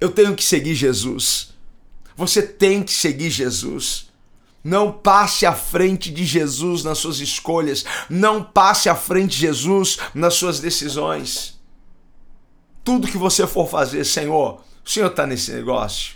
Eu 0.00 0.10
tenho 0.10 0.34
que 0.34 0.44
seguir 0.44 0.74
Jesus. 0.74 1.54
Você 2.16 2.42
tem 2.42 2.82
que 2.82 2.92
seguir 2.92 3.30
Jesus. 3.30 4.08
Não 4.62 4.92
passe 4.92 5.46
à 5.46 5.52
frente 5.52 6.10
de 6.10 6.24
Jesus 6.24 6.82
nas 6.82 6.98
suas 6.98 7.20
escolhas. 7.20 7.84
Não 8.10 8.42
passe 8.42 8.88
à 8.88 8.94
frente 8.94 9.30
de 9.30 9.38
Jesus 9.38 9.98
nas 10.14 10.34
suas 10.34 10.60
decisões. 10.60 11.58
Tudo 12.84 13.08
que 13.08 13.18
você 13.18 13.46
for 13.46 13.68
fazer, 13.68 14.04
Senhor, 14.04 14.62
o 14.84 14.90
Senhor 14.90 15.08
está 15.10 15.26
nesse 15.26 15.52
negócio. 15.52 16.14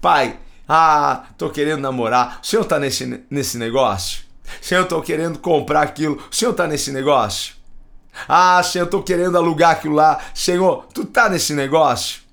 Pai, 0.00 0.38
ah, 0.68 1.26
tô 1.38 1.50
querendo 1.50 1.80
namorar. 1.80 2.40
O 2.42 2.46
Senhor 2.46 2.62
está 2.62 2.78
nesse, 2.78 3.24
nesse 3.30 3.56
negócio? 3.56 4.24
Senhor, 4.60 4.82
eu 4.82 4.88
tô 4.88 5.00
querendo 5.00 5.38
comprar 5.38 5.82
aquilo. 5.82 6.20
O 6.30 6.34
Senhor 6.34 6.50
está 6.52 6.66
nesse 6.66 6.90
negócio? 6.90 7.54
Ah, 8.28 8.62
Senhor, 8.62 8.86
eu 8.86 8.90
tô 8.90 9.02
querendo 9.02 9.36
alugar 9.36 9.72
aquilo 9.72 9.94
lá. 9.94 10.18
Senhor, 10.34 10.86
tu 10.92 11.04
tá 11.04 11.28
nesse 11.28 11.52
negócio? 11.52 12.25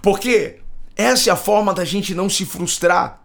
Porque 0.00 0.60
essa 0.96 1.30
é 1.30 1.32
a 1.32 1.36
forma 1.36 1.72
da 1.74 1.84
gente 1.84 2.14
não 2.14 2.28
se 2.28 2.44
frustrar. 2.44 3.20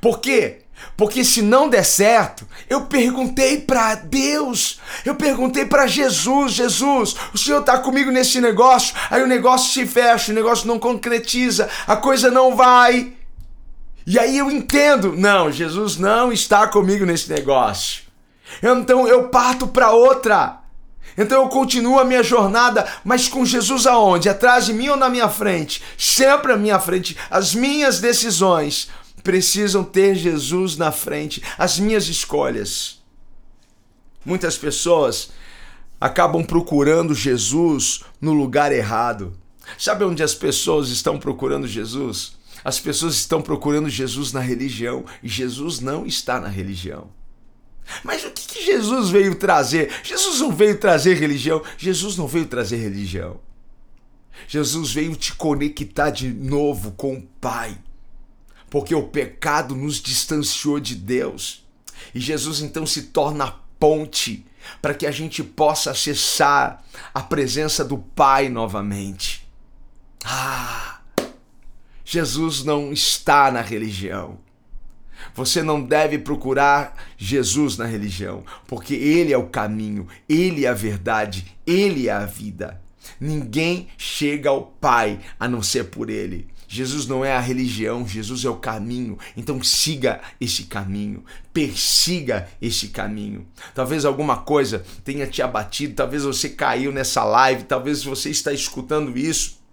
Por 0.00 0.20
quê? 0.20 0.62
Porque 0.96 1.24
se 1.24 1.42
não 1.42 1.68
der 1.68 1.84
certo, 1.84 2.46
eu 2.68 2.82
perguntei 2.86 3.60
para 3.60 3.94
Deus, 3.94 4.80
eu 5.04 5.14
perguntei 5.14 5.64
para 5.64 5.86
Jesus, 5.86 6.52
Jesus, 6.52 7.16
o 7.32 7.38
Senhor 7.38 7.60
está 7.60 7.78
comigo 7.78 8.10
nesse 8.10 8.40
negócio? 8.40 8.94
Aí 9.10 9.22
o 9.22 9.26
negócio 9.26 9.72
se 9.72 9.86
fecha, 9.86 10.32
o 10.32 10.34
negócio 10.34 10.66
não 10.66 10.78
concretiza, 10.78 11.68
a 11.86 11.96
coisa 11.96 12.30
não 12.30 12.54
vai. 12.54 13.12
E 14.06 14.18
aí 14.18 14.38
eu 14.38 14.50
entendo, 14.50 15.14
não, 15.16 15.50
Jesus 15.50 15.96
não 15.96 16.32
está 16.32 16.68
comigo 16.68 17.04
nesse 17.04 17.30
negócio. 17.30 18.02
Então 18.62 19.08
eu 19.08 19.28
parto 19.28 19.66
para 19.66 19.90
outra. 19.90 20.60
Então 21.16 21.42
eu 21.42 21.48
continuo 21.48 21.98
a 21.98 22.04
minha 22.04 22.22
jornada, 22.22 22.86
mas 23.04 23.28
com 23.28 23.44
Jesus 23.44 23.86
aonde? 23.86 24.28
Atrás 24.28 24.66
de 24.66 24.72
mim 24.72 24.88
ou 24.88 24.96
na 24.96 25.08
minha 25.08 25.28
frente? 25.28 25.82
Sempre 25.96 26.52
à 26.52 26.56
minha 26.56 26.78
frente. 26.78 27.16
As 27.30 27.54
minhas 27.54 28.00
decisões 28.00 28.88
precisam 29.22 29.82
ter 29.82 30.14
Jesus 30.14 30.76
na 30.76 30.92
frente, 30.92 31.42
as 31.58 31.78
minhas 31.78 32.06
escolhas. 32.06 33.02
Muitas 34.24 34.56
pessoas 34.56 35.30
acabam 36.00 36.44
procurando 36.44 37.14
Jesus 37.14 38.00
no 38.20 38.32
lugar 38.32 38.70
errado. 38.72 39.36
Sabe 39.78 40.04
onde 40.04 40.22
as 40.22 40.34
pessoas 40.34 40.90
estão 40.90 41.18
procurando 41.18 41.66
Jesus? 41.66 42.36
As 42.64 42.78
pessoas 42.78 43.14
estão 43.14 43.40
procurando 43.40 43.88
Jesus 43.88 44.32
na 44.32 44.40
religião 44.40 45.04
e 45.22 45.28
Jesus 45.28 45.80
não 45.80 46.06
está 46.06 46.40
na 46.40 46.48
religião. 46.48 47.08
Mas 48.02 48.24
o 48.24 48.30
que, 48.30 48.45
que 48.56 48.64
Jesus 48.64 49.10
veio 49.10 49.34
trazer? 49.34 49.92
Jesus 50.02 50.40
não 50.40 50.52
veio 50.52 50.78
trazer 50.78 51.14
religião. 51.14 51.62
Jesus 51.76 52.16
não 52.16 52.26
veio 52.26 52.46
trazer 52.46 52.76
religião. 52.76 53.38
Jesus 54.48 54.92
veio 54.92 55.14
te 55.16 55.34
conectar 55.34 56.10
de 56.10 56.28
novo 56.28 56.92
com 56.92 57.14
o 57.14 57.22
Pai. 57.40 57.76
Porque 58.70 58.94
o 58.94 59.08
pecado 59.08 59.74
nos 59.74 60.00
distanciou 60.00 60.80
de 60.80 60.94
Deus. 60.94 61.64
E 62.14 62.20
Jesus 62.20 62.60
então 62.60 62.86
se 62.86 63.04
torna 63.04 63.44
a 63.44 63.54
ponte 63.78 64.44
para 64.82 64.94
que 64.94 65.06
a 65.06 65.10
gente 65.10 65.42
possa 65.42 65.92
acessar 65.92 66.82
a 67.14 67.22
presença 67.22 67.84
do 67.84 67.98
Pai 67.98 68.48
novamente. 68.48 69.46
Ah! 70.24 71.00
Jesus 72.04 72.62
não 72.62 72.92
está 72.92 73.50
na 73.50 73.60
religião. 73.60 74.38
Você 75.34 75.62
não 75.62 75.82
deve 75.82 76.18
procurar 76.18 76.94
Jesus 77.16 77.76
na 77.76 77.86
religião, 77.86 78.44
porque 78.66 78.94
Ele 78.94 79.32
é 79.32 79.38
o 79.38 79.48
caminho, 79.48 80.06
Ele 80.28 80.64
é 80.64 80.68
a 80.68 80.74
verdade, 80.74 81.56
Ele 81.66 82.08
é 82.08 82.12
a 82.12 82.26
vida. 82.26 82.80
Ninguém 83.20 83.88
chega 83.96 84.50
ao 84.50 84.62
Pai 84.62 85.20
a 85.38 85.48
não 85.48 85.62
ser 85.62 85.84
por 85.84 86.10
Ele. 86.10 86.48
Jesus 86.68 87.06
não 87.06 87.24
é 87.24 87.32
a 87.32 87.40
religião, 87.40 88.06
Jesus 88.06 88.44
é 88.44 88.50
o 88.50 88.56
caminho. 88.56 89.18
Então 89.36 89.62
siga 89.62 90.20
esse 90.40 90.64
caminho, 90.64 91.24
persiga 91.52 92.48
esse 92.60 92.88
caminho. 92.88 93.46
Talvez 93.74 94.04
alguma 94.04 94.38
coisa 94.38 94.84
tenha 95.04 95.26
te 95.26 95.40
abatido, 95.40 95.94
talvez 95.94 96.24
você 96.24 96.48
caiu 96.48 96.90
nessa 96.90 97.24
live, 97.24 97.64
talvez 97.64 98.02
você 98.02 98.30
está 98.30 98.52
escutando 98.52 99.16
isso 99.16 99.64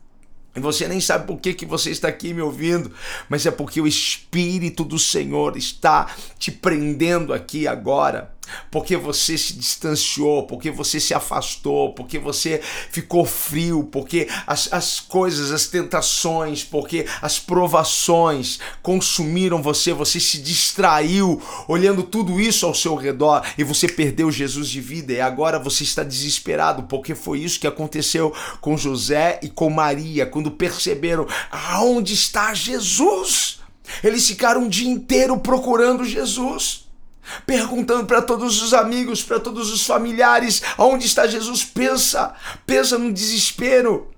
e 0.56 0.60
você 0.60 0.88
nem 0.88 1.00
sabe 1.00 1.28
por 1.28 1.40
que, 1.40 1.54
que 1.54 1.66
você 1.66 1.90
está 1.90 2.08
aqui 2.08 2.34
me 2.34 2.42
ouvindo, 2.42 2.92
mas 3.28 3.46
é 3.46 3.52
porque 3.52 3.82
o 3.82 3.88
Espírito 3.88 4.84
do 4.84 5.00
Senhor 5.00 5.58
está 5.58 6.14
te 6.38 6.52
prendendo 6.52 7.34
aqui 7.34 7.68
agora 7.68 8.33
porque 8.72 8.96
você 8.96 9.38
se 9.38 9.54
distanciou, 9.54 10.44
porque 10.44 10.72
você 10.72 11.00
se 11.00 11.14
afastou, 11.14 11.94
porque 11.94 12.18
você 12.20 12.62
ficou 12.90 13.26
frio, 13.26 13.84
porque 13.92 14.28
as, 14.48 14.72
as 14.72 15.00
coisas, 15.00 15.52
as 15.52 15.68
tentações, 15.68 16.64
porque 16.64 17.06
as 17.22 17.40
provações 17.40 18.60
consumiram 18.82 19.62
você, 19.62 19.94
você 19.94 20.20
se 20.20 20.40
distraiu 20.40 21.42
olhando 21.68 22.04
tudo 22.04 22.40
isso 22.40 22.66
ao 22.66 22.74
seu 22.74 22.96
redor 22.96 23.44
e 23.58 23.64
você 23.64 23.88
perdeu 23.88 24.32
Jesus 24.32 24.70
de 24.70 24.82
vida 24.82 25.14
e 25.14 25.22
agora 25.22 25.60
você 25.60 25.84
está 25.84 26.04
desesperado, 26.04 26.84
porque 26.84 27.16
foi 27.16 27.40
isso 27.40 27.60
que 27.60 27.68
aconteceu 27.68 28.34
com 28.62 28.78
José 28.78 29.40
e 29.44 29.50
com 29.50 29.70
Maria 29.70 30.26
quando 30.26 30.52
perceberam 30.52 31.28
aonde 31.52 32.14
está 32.14 32.54
Jesus. 32.54 33.60
Eles 34.04 34.28
ficaram 34.28 34.62
um 34.62 34.70
dia 34.70 34.90
inteiro 34.90 35.38
procurando 35.38 36.06
Jesus 36.06 36.83
perguntando 37.46 38.06
para 38.06 38.22
todos 38.22 38.62
os 38.62 38.74
amigos, 38.74 39.24
para 39.24 39.40
todos 39.40 39.72
os 39.72 39.86
familiares, 39.86 40.62
aonde 40.78 41.06
está 41.06 41.28
Jesus? 41.28 41.64
Pensa, 41.64 42.34
pensa 42.66 42.98
no 42.98 43.12
desespero. 43.12 44.10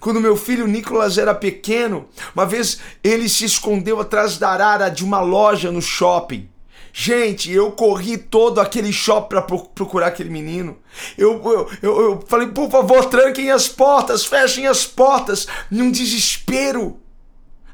Quando 0.00 0.20
meu 0.20 0.36
filho 0.36 0.66
Nicolas 0.66 1.18
era 1.18 1.34
pequeno, 1.34 2.08
uma 2.34 2.46
vez 2.46 2.78
ele 3.02 3.28
se 3.28 3.44
escondeu 3.44 4.00
atrás 4.00 4.38
da 4.38 4.50
arara 4.50 4.88
de 4.88 5.04
uma 5.04 5.20
loja 5.20 5.72
no 5.72 5.82
shopping. 5.82 6.48
Gente, 6.92 7.52
eu 7.52 7.72
corri 7.72 8.16
todo 8.16 8.60
aquele 8.60 8.92
shopping 8.92 9.28
para 9.28 9.42
procurar 9.42 10.08
aquele 10.08 10.30
menino. 10.30 10.78
Eu, 11.16 11.40
eu, 11.44 11.70
eu, 11.82 12.00
eu 12.00 12.24
falei, 12.26 12.48
por 12.48 12.70
favor, 12.70 13.04
tranquem 13.06 13.50
as 13.50 13.68
portas, 13.68 14.24
fechem 14.24 14.66
as 14.66 14.86
portas, 14.86 15.46
num 15.70 15.90
desespero. 15.90 16.98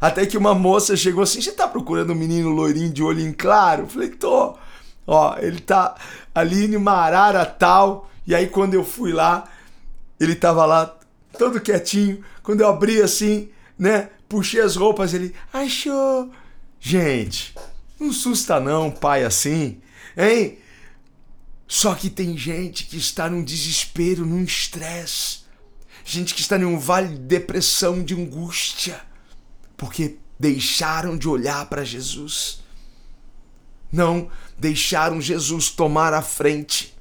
Até 0.04 0.26
que 0.26 0.36
uma 0.36 0.54
moça 0.54 0.98
chegou 0.98 1.22
assim: 1.22 1.40
Você 1.40 1.52
tá 1.52 1.66
procurando 1.66 2.12
um 2.12 2.14
menino 2.14 2.50
loirinho 2.50 2.92
de 2.92 3.02
olho 3.02 3.22
em 3.22 3.32
claro? 3.32 3.84
Eu 3.84 3.86
falei: 3.86 4.10
Tô. 4.10 4.54
Ó, 5.06 5.38
ele 5.38 5.60
tá 5.60 5.94
ali 6.34 6.66
em 6.66 6.76
Marara 6.76 7.46
tal. 7.46 8.10
E 8.26 8.34
aí 8.34 8.46
quando 8.48 8.74
eu 8.74 8.84
fui 8.84 9.14
lá, 9.14 9.50
ele 10.20 10.34
tava 10.34 10.66
lá 10.66 10.94
todo 11.38 11.58
quietinho. 11.58 12.22
Quando 12.42 12.60
eu 12.60 12.68
abri 12.68 13.00
assim, 13.00 13.48
né? 13.78 14.10
Puxei 14.28 14.60
as 14.60 14.76
roupas, 14.76 15.14
ele 15.14 15.34
achou. 15.50 16.30
Gente, 16.78 17.54
não 17.98 18.12
susta 18.12 18.60
não, 18.60 18.90
pai, 18.90 19.24
assim, 19.24 19.80
hein? 20.14 20.58
Só 21.66 21.94
que 21.94 22.10
tem 22.10 22.36
gente 22.36 22.84
que 22.84 22.98
está 22.98 23.30
num 23.30 23.42
desespero, 23.42 24.26
num 24.26 24.44
estresse. 24.44 25.44
Gente 26.04 26.34
que 26.34 26.42
está 26.42 26.58
em 26.58 26.66
um 26.66 26.78
vale 26.78 27.08
de 27.08 27.20
depressão, 27.20 28.04
de 28.04 28.12
angústia 28.12 29.00
porque 29.76 30.16
deixaram 30.38 31.16
de 31.16 31.28
olhar 31.28 31.66
para 31.66 31.84
Jesus. 31.84 32.62
Não 33.90 34.28
deixaram 34.58 35.20
Jesus 35.20 35.70
tomar 35.70 36.12
a 36.12 36.22
frente. 36.22 36.94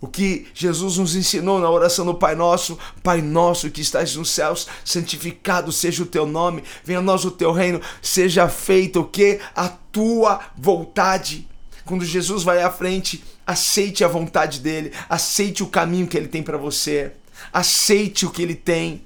O 0.00 0.06
que 0.06 0.46
Jesus 0.54 0.96
nos 0.96 1.14
ensinou 1.14 1.60
na 1.60 1.68
oração 1.68 2.06
do 2.06 2.14
Pai 2.14 2.34
Nosso, 2.34 2.78
Pai 3.02 3.20
Nosso 3.20 3.70
que 3.70 3.82
estás 3.82 4.16
nos 4.16 4.30
céus, 4.30 4.66
santificado 4.82 5.70
seja 5.70 6.02
o 6.02 6.06
teu 6.06 6.24
nome, 6.24 6.64
venha 6.82 7.00
a 7.00 7.02
nós 7.02 7.26
o 7.26 7.30
teu 7.30 7.52
reino, 7.52 7.82
seja 8.00 8.48
feita 8.48 8.98
o 8.98 9.04
que? 9.04 9.40
A 9.54 9.68
tua 9.68 10.40
vontade. 10.56 11.46
Quando 11.84 12.04
Jesus 12.04 12.42
vai 12.42 12.62
à 12.62 12.70
frente, 12.70 13.22
aceite 13.46 14.02
a 14.02 14.08
vontade 14.08 14.60
dele, 14.60 14.90
aceite 15.06 15.62
o 15.62 15.66
caminho 15.66 16.06
que 16.06 16.16
ele 16.16 16.28
tem 16.28 16.42
para 16.42 16.56
você, 16.56 17.12
aceite 17.52 18.24
o 18.24 18.30
que 18.30 18.40
ele 18.40 18.54
tem 18.54 19.02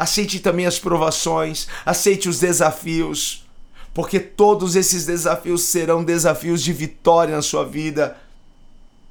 aceite 0.00 0.40
também 0.40 0.64
as 0.64 0.78
provações, 0.78 1.68
aceite 1.84 2.26
os 2.26 2.40
desafios, 2.40 3.46
porque 3.92 4.18
todos 4.18 4.74
esses 4.74 5.04
desafios 5.04 5.62
serão 5.64 6.02
desafios 6.02 6.62
de 6.62 6.72
vitória 6.72 7.36
na 7.36 7.42
sua 7.42 7.66
vida. 7.66 8.16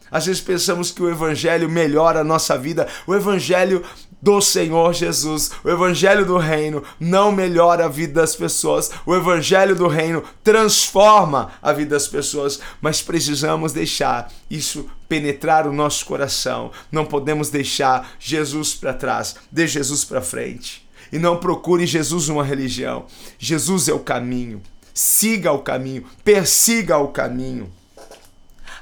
Às 0.10 0.26
vezes 0.26 0.42
pensamos 0.42 0.90
que 0.90 1.04
o 1.04 1.10
Evangelho 1.12 1.70
melhora 1.70 2.22
a 2.22 2.24
nossa 2.24 2.58
vida. 2.58 2.88
O 3.06 3.14
Evangelho 3.14 3.86
do 4.22 4.42
Senhor 4.42 4.94
Jesus, 4.94 5.52
o 5.64 5.70
Evangelho 5.70 6.26
do 6.26 6.38
Reino 6.38 6.84
não 7.00 7.32
melhora 7.32 7.86
a 7.86 7.90
vida 7.90 8.22
das 8.22 8.36
pessoas. 8.36 8.92
O 9.06 9.16
Evangelho 9.16 9.76
do 9.76 9.88
Reino 9.88 10.24
transforma 10.44 11.52
a 11.62 11.72
vida 11.72 11.96
das 11.96 12.08
pessoas. 12.08 12.60
Mas 12.82 13.02
precisamos 13.02 13.72
deixar 13.72 14.32
isso 14.50 14.90
penetrar 15.08 15.66
o 15.66 15.74
nosso 15.74 16.06
coração. 16.06 16.72
Não 16.92 17.06
podemos 17.06 17.50
deixar 17.50 18.12
Jesus 18.20 18.74
para 18.76 18.94
trás, 18.94 19.36
dê 19.52 19.66
Jesus 19.66 20.04
para 20.04 20.22
frente. 20.22 20.88
E 21.12 21.18
não 21.18 21.38
procure 21.38 21.86
Jesus 21.86 22.30
uma 22.30 22.44
religião. 22.44 23.06
Jesus 23.38 23.88
é 23.88 23.94
o 23.94 24.00
caminho. 24.00 24.62
siga 24.94 25.54
o 25.54 25.60
caminho, 25.60 26.04
persiga 26.26 26.98
o 26.98 27.08
caminho. 27.08 27.72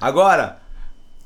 Agora, 0.01 0.59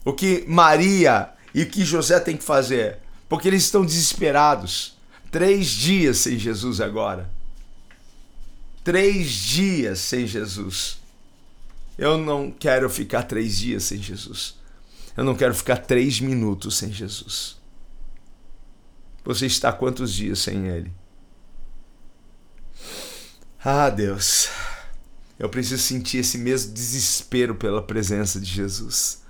o 0.04 0.12
que 0.12 0.44
Maria 0.48 1.30
e 1.56 1.64
o 1.64 1.66
que 1.66 1.86
José 1.86 2.20
tem 2.20 2.36
que 2.36 2.44
fazer? 2.44 3.01
Porque 3.32 3.48
eles 3.48 3.64
estão 3.64 3.86
desesperados. 3.86 4.98
Três 5.32 5.68
dias 5.68 6.18
sem 6.18 6.38
Jesus 6.38 6.82
agora. 6.82 7.32
Três 8.84 9.32
dias 9.32 10.00
sem 10.00 10.28
Jesus. 10.28 10.98
Eu 11.98 12.18
não 12.18 12.52
quero 12.52 12.90
ficar 12.90 13.24
três 13.24 13.58
dias 13.58 13.86
sem 13.86 14.00
Jesus. 14.00 14.56
Eu 15.16 15.24
não 15.24 15.34
quero 15.34 15.56
ficar 15.56 15.78
três 15.78 16.20
minutos 16.20 16.76
sem 16.76 16.92
Jesus. 16.92 17.56
Você 19.24 19.46
está 19.46 19.72
quantos 19.72 20.14
dias 20.14 20.40
sem 20.40 20.68
Ele? 20.68 20.92
Ah, 23.64 23.90
Deus, 23.90 24.50
eu 25.40 25.48
preciso 25.48 25.82
sentir 25.82 26.18
esse 26.18 26.38
mesmo 26.38 26.74
desespero 26.74 27.56
pela 27.56 27.82
presença 27.82 28.42
de 28.42 28.52
Jesus. 28.52 29.22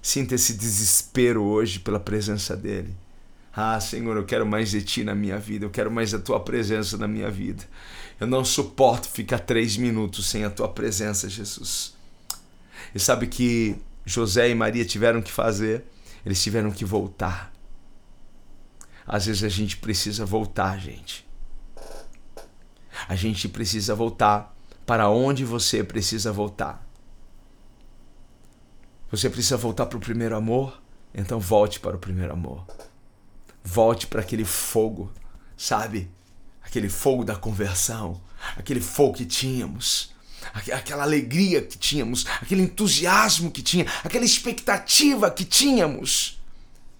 Sinta 0.00 0.34
esse 0.34 0.54
desespero 0.54 1.42
hoje 1.42 1.78
pela 1.78 2.00
presença 2.00 2.56
dEle. 2.56 3.03
Ah, 3.56 3.78
Senhor, 3.78 4.16
eu 4.16 4.24
quero 4.24 4.44
mais 4.44 4.70
de 4.70 4.82
Ti 4.82 5.04
na 5.04 5.14
minha 5.14 5.38
vida, 5.38 5.64
eu 5.64 5.70
quero 5.70 5.90
mais 5.90 6.10
da 6.10 6.18
Tua 6.18 6.40
presença 6.40 6.96
na 6.96 7.06
minha 7.06 7.30
vida. 7.30 7.62
Eu 8.18 8.26
não 8.26 8.44
suporto 8.44 9.08
ficar 9.08 9.38
três 9.38 9.76
minutos 9.76 10.26
sem 10.26 10.44
a 10.44 10.50
Tua 10.50 10.68
presença, 10.68 11.28
Jesus. 11.28 11.94
E 12.92 12.98
sabe 12.98 13.28
que 13.28 13.76
José 14.04 14.50
e 14.50 14.54
Maria 14.54 14.84
tiveram 14.84 15.22
que 15.22 15.30
fazer? 15.30 15.84
Eles 16.26 16.42
tiveram 16.42 16.70
que 16.70 16.84
voltar. 16.84 17.52
Às 19.06 19.26
vezes 19.26 19.44
a 19.44 19.48
gente 19.48 19.76
precisa 19.76 20.24
voltar, 20.24 20.78
gente. 20.80 21.24
A 23.08 23.14
gente 23.14 23.48
precisa 23.48 23.94
voltar 23.94 24.54
para 24.86 25.08
onde 25.08 25.44
você 25.44 25.84
precisa 25.84 26.32
voltar. 26.32 26.84
Você 29.10 29.30
precisa 29.30 29.56
voltar 29.56 29.86
para 29.86 29.98
o 29.98 30.00
primeiro 30.00 30.34
amor? 30.34 30.80
Então 31.14 31.38
volte 31.38 31.78
para 31.78 31.96
o 31.96 31.98
primeiro 31.98 32.32
amor. 32.32 32.66
Volte 33.64 34.06
para 34.06 34.20
aquele 34.20 34.44
fogo, 34.44 35.10
sabe? 35.56 36.10
Aquele 36.62 36.88
fogo 36.88 37.24
da 37.24 37.34
conversão, 37.34 38.20
aquele 38.56 38.80
fogo 38.80 39.14
que 39.14 39.24
tínhamos 39.24 40.14
aquela 40.52 41.02
alegria 41.02 41.62
que 41.62 41.78
tínhamos, 41.78 42.26
aquele 42.40 42.62
entusiasmo 42.62 43.50
que 43.50 43.62
tinha, 43.62 43.86
aquela 44.02 44.24
expectativa 44.24 45.30
que 45.30 45.44
tínhamos. 45.44 46.40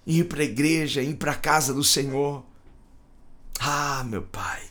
Ir 0.05 0.25
para 0.25 0.41
a 0.41 0.45
igreja, 0.45 1.01
ir 1.01 1.15
para 1.15 1.31
a 1.31 1.35
casa 1.35 1.73
do 1.73 1.83
Senhor. 1.83 2.45
Ah, 3.59 4.03
meu 4.07 4.21
Pai, 4.21 4.61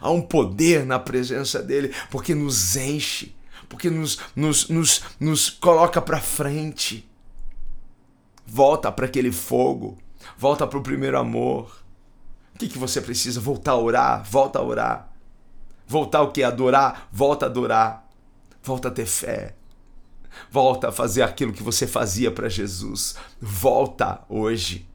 há 0.00 0.10
um 0.10 0.20
poder 0.20 0.84
na 0.84 0.98
presença 0.98 1.62
dEle, 1.62 1.94
porque 2.10 2.34
nos 2.34 2.74
enche, 2.74 3.34
porque 3.68 3.88
nos, 3.88 4.18
nos, 4.34 4.68
nos, 4.68 5.02
nos 5.20 5.50
coloca 5.50 6.02
para 6.02 6.20
frente. 6.20 7.08
Volta 8.44 8.90
para 8.90 9.06
aquele 9.06 9.30
fogo, 9.30 9.98
volta 10.36 10.66
para 10.66 10.78
o 10.78 10.82
primeiro 10.82 11.18
amor. 11.18 11.80
O 12.54 12.58
que, 12.58 12.68
que 12.68 12.78
você 12.78 13.00
precisa? 13.00 13.40
Voltar 13.40 13.72
a 13.72 13.78
orar, 13.78 14.24
volta 14.24 14.58
a 14.58 14.62
orar. 14.62 15.12
Voltar 15.86 16.22
o 16.22 16.30
que? 16.30 16.42
Adorar? 16.42 17.08
Volta 17.10 17.46
a 17.46 17.48
adorar. 17.48 18.08
Volta 18.62 18.88
a 18.88 18.90
ter 18.90 19.06
fé. 19.06 19.56
Volta 20.50 20.88
a 20.88 20.92
fazer 20.92 21.22
aquilo 21.22 21.52
que 21.52 21.62
você 21.62 21.86
fazia 21.86 22.30
para 22.30 22.48
Jesus. 22.48 23.16
Volta 23.40 24.22
hoje. 24.28 24.88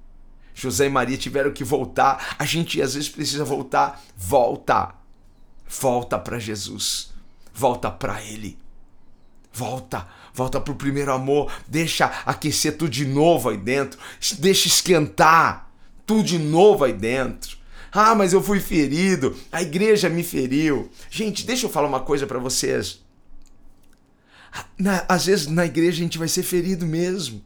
José 0.53 0.85
e 0.85 0.89
Maria 0.89 1.17
tiveram 1.17 1.51
que 1.51 1.63
voltar. 1.63 2.35
A 2.39 2.45
gente 2.45 2.81
às 2.81 2.93
vezes 2.93 3.09
precisa 3.09 3.43
voltar. 3.43 4.01
Volta. 4.15 4.95
Volta 5.67 6.17
para 6.17 6.39
Jesus. 6.39 7.11
Volta 7.53 7.91
para 7.91 8.23
Ele. 8.23 8.57
Volta. 9.55 10.05
Volta 10.33 10.59
para 10.59 10.73
o 10.73 10.75
primeiro 10.75 11.13
amor. 11.13 11.49
Deixa 11.65 12.07
aquecer 12.25 12.77
tudo 12.77 12.91
de 12.91 13.05
novo 13.05 13.49
aí 13.49 13.57
dentro. 13.57 13.97
Deixa 14.39 14.67
esquentar 14.67 15.71
tudo 16.05 16.23
de 16.23 16.37
novo 16.37 16.83
aí 16.83 16.91
dentro. 16.91 17.57
Ah, 17.89 18.13
mas 18.13 18.33
eu 18.33 18.43
fui 18.43 18.59
ferido, 18.59 19.33
a 19.49 19.61
igreja 19.61 20.09
me 20.09 20.21
feriu. 20.21 20.91
Gente, 21.09 21.45
deixa 21.45 21.65
eu 21.65 21.69
falar 21.69 21.87
uma 21.87 22.01
coisa 22.01 22.27
para 22.27 22.37
vocês. 22.37 23.01
Na, 24.77 25.05
às 25.07 25.25
vezes 25.25 25.47
na 25.47 25.65
igreja 25.65 25.99
a 25.99 26.03
gente 26.03 26.17
vai 26.17 26.27
ser 26.27 26.43
ferido 26.43 26.85
mesmo. 26.85 27.41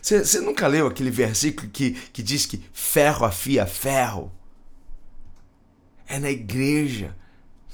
Você 0.00 0.40
nunca 0.40 0.66
leu 0.66 0.86
aquele 0.86 1.10
versículo 1.10 1.68
que, 1.68 1.90
que 1.90 2.22
diz 2.22 2.46
que 2.46 2.64
ferro 2.72 3.26
afia 3.26 3.66
ferro? 3.66 4.32
É 6.06 6.18
na 6.18 6.30
igreja. 6.30 7.14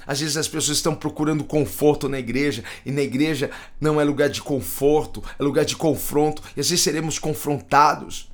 Às 0.08 0.20
vezes 0.20 0.38
as 0.38 0.48
pessoas 0.48 0.78
estão 0.78 0.94
procurando 0.94 1.44
conforto 1.44 2.08
na 2.08 2.18
igreja, 2.18 2.64
e 2.86 2.90
na 2.90 3.02
igreja 3.02 3.50
não 3.78 4.00
é 4.00 4.04
lugar 4.04 4.30
de 4.30 4.40
conforto, 4.40 5.22
é 5.38 5.42
lugar 5.42 5.66
de 5.66 5.76
confronto, 5.76 6.42
e 6.56 6.60
às 6.60 6.70
vezes 6.70 6.82
seremos 6.82 7.18
confrontados. 7.18 8.32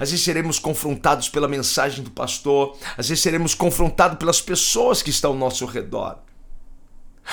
Às 0.00 0.10
vezes 0.10 0.24
seremos 0.24 0.58
confrontados 0.58 1.28
pela 1.28 1.46
mensagem 1.46 2.02
do 2.02 2.10
pastor, 2.10 2.74
às 2.96 3.06
vezes 3.06 3.22
seremos 3.22 3.54
confrontados 3.54 4.16
pelas 4.16 4.40
pessoas 4.40 5.02
que 5.02 5.10
estão 5.10 5.32
ao 5.32 5.36
nosso 5.36 5.66
redor. 5.66 6.20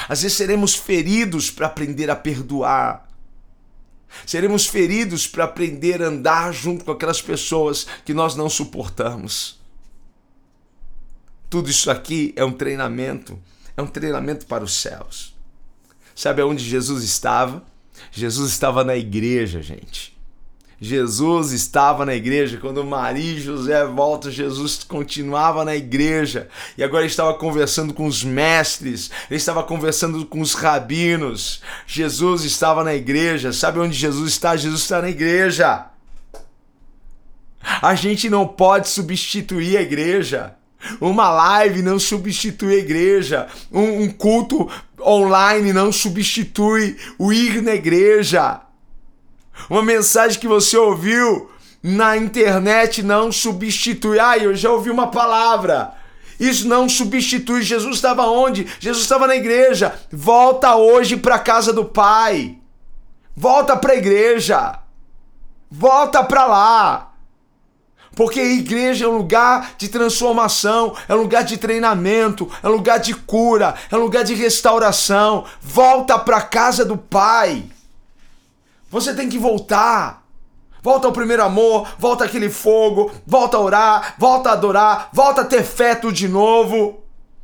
Às 0.10 0.22
vezes 0.24 0.36
seremos 0.36 0.76
feridos 0.76 1.50
para 1.50 1.68
aprender 1.68 2.10
a 2.10 2.16
perdoar. 2.16 3.08
Seremos 4.26 4.68
feridos 4.68 5.28
para 5.28 5.46
aprender 5.46 6.04
a 6.04 6.08
andar 6.08 6.54
junto 6.54 6.84
com 6.84 6.92
aquelas 6.92 7.22
pessoas 7.22 7.88
que 8.04 8.14
nós 8.14 8.36
não 8.36 8.50
suportamos. 8.50 9.62
Tudo 11.50 11.70
isso 11.70 11.90
aqui 11.90 12.34
é 12.36 12.44
um 12.44 12.52
treinamento, 12.52 13.40
é 13.76 13.82
um 13.82 13.88
treinamento 13.88 14.46
para 14.46 14.64
os 14.64 14.74
céus. 14.74 15.36
Sabe 16.16 16.42
aonde 16.42 16.64
Jesus 16.64 17.04
estava? 17.04 17.64
Jesus 18.12 18.52
estava 18.52 18.84
na 18.84 18.96
igreja, 18.96 19.62
gente. 19.62 20.12
Jesus 20.84 21.52
estava 21.52 22.04
na 22.06 22.16
igreja. 22.16 22.58
Quando 22.58 22.84
Maria 22.84 23.34
e 23.34 23.40
José 23.40 23.86
voltam, 23.86 24.32
Jesus 24.32 24.84
continuava 24.84 25.64
na 25.64 25.76
igreja. 25.76 26.50
E 26.76 26.84
agora 26.84 27.04
ele 27.04 27.12
estava 27.12 27.36
conversando 27.36 27.94
com 27.94 28.08
os 28.08 28.24
mestres, 28.24 29.12
ele 29.30 29.38
estava 29.38 29.64
conversando 29.64 30.26
com 30.26 30.42
os 30.42 30.56
rabinos. 30.56 31.62
Jesus 31.86 32.44
estava 32.44 32.84
na 32.84 32.96
igreja. 32.96 33.54
Sabe 33.54 33.78
onde 33.78 33.96
Jesus 33.96 34.32
está? 34.32 34.56
Jesus 34.56 34.82
está 34.82 35.02
na 35.04 35.10
igreja. 35.10 35.86
A 37.80 37.94
gente 37.94 38.28
não 38.28 38.48
pode 38.48 38.90
substituir 38.90 39.78
a 39.78 39.82
igreja. 39.84 40.56
Uma 41.00 41.30
live 41.30 41.82
não 41.82 42.00
substitui 42.00 42.76
a 42.76 42.80
igreja. 42.80 43.48
Um, 43.72 44.04
um 44.04 44.10
culto 44.10 44.70
online 45.00 45.74
não 45.74 45.92
substitui 45.92 46.98
o 47.18 47.32
ir 47.32 47.62
na 47.62 47.74
igreja. 47.74 48.62
Uma 49.70 49.84
mensagem 49.84 50.40
que 50.40 50.48
você 50.48 50.78
ouviu 50.78 51.50
na 51.84 52.18
internet 52.18 53.02
não 53.02 53.32
substitui. 53.32 54.20
Ah, 54.20 54.38
eu 54.38 54.56
já 54.56 54.72
ouvi 54.72 54.90
uma 54.90 55.08
palavra. 55.08 55.94
Isso 56.40 56.68
não 56.68 56.90
substitui. 56.90 57.62
Jesus 57.62 57.98
estava 57.98 58.24
onde? 58.24 58.68
Jesus 58.80 59.04
estava 59.04 59.28
na 59.28 59.36
igreja. 59.36 59.94
Volta 60.12 60.76
hoje 60.76 61.18
para 61.18 61.36
a 61.36 61.40
casa 61.40 61.72
do 61.72 61.86
Pai. 61.86 62.58
Volta 63.36 63.76
para 63.78 63.94
a 63.94 63.98
igreja. 63.98 64.80
Volta 65.70 66.24
para 66.24 66.46
lá. 66.46 67.11
Porque 68.16 68.40
a 68.40 68.46
igreja 68.46 69.06
é 69.06 69.08
um 69.08 69.18
lugar 69.18 69.74
de 69.78 69.88
transformação, 69.88 70.96
é 71.08 71.16
um 71.16 71.22
lugar 71.22 71.44
de 71.44 71.58
treinamento, 71.58 72.50
é 72.62 72.68
um 72.68 72.72
lugar 72.72 73.00
de 73.00 73.14
cura, 73.14 73.76
é 73.90 73.96
um 73.96 74.02
lugar 74.02 74.24
de 74.24 74.34
restauração. 74.34 75.46
Volta 75.62 76.20
para 76.20 76.38
a 76.38 76.42
casa 76.42 76.84
do 76.84 76.98
Pai. 76.98 77.64
Você 78.90 79.14
tem 79.14 79.30
que 79.30 79.38
voltar. 79.38 80.22
Volta 80.84 81.08
ao 81.08 81.14
primeiro 81.14 81.44
amor, 81.44 81.88
volta 82.00 82.26
aquele 82.26 82.50
fogo, 82.50 83.12
volta 83.26 83.56
a 83.56 83.60
orar, 83.60 84.16
volta 84.18 84.50
a 84.50 84.54
adorar, 84.54 85.10
volta 85.14 85.42
a 85.42 85.46
ter 85.46 85.64
fé 85.64 85.94
tudo 85.94 86.12
de 86.12 86.28
novo 86.28 87.02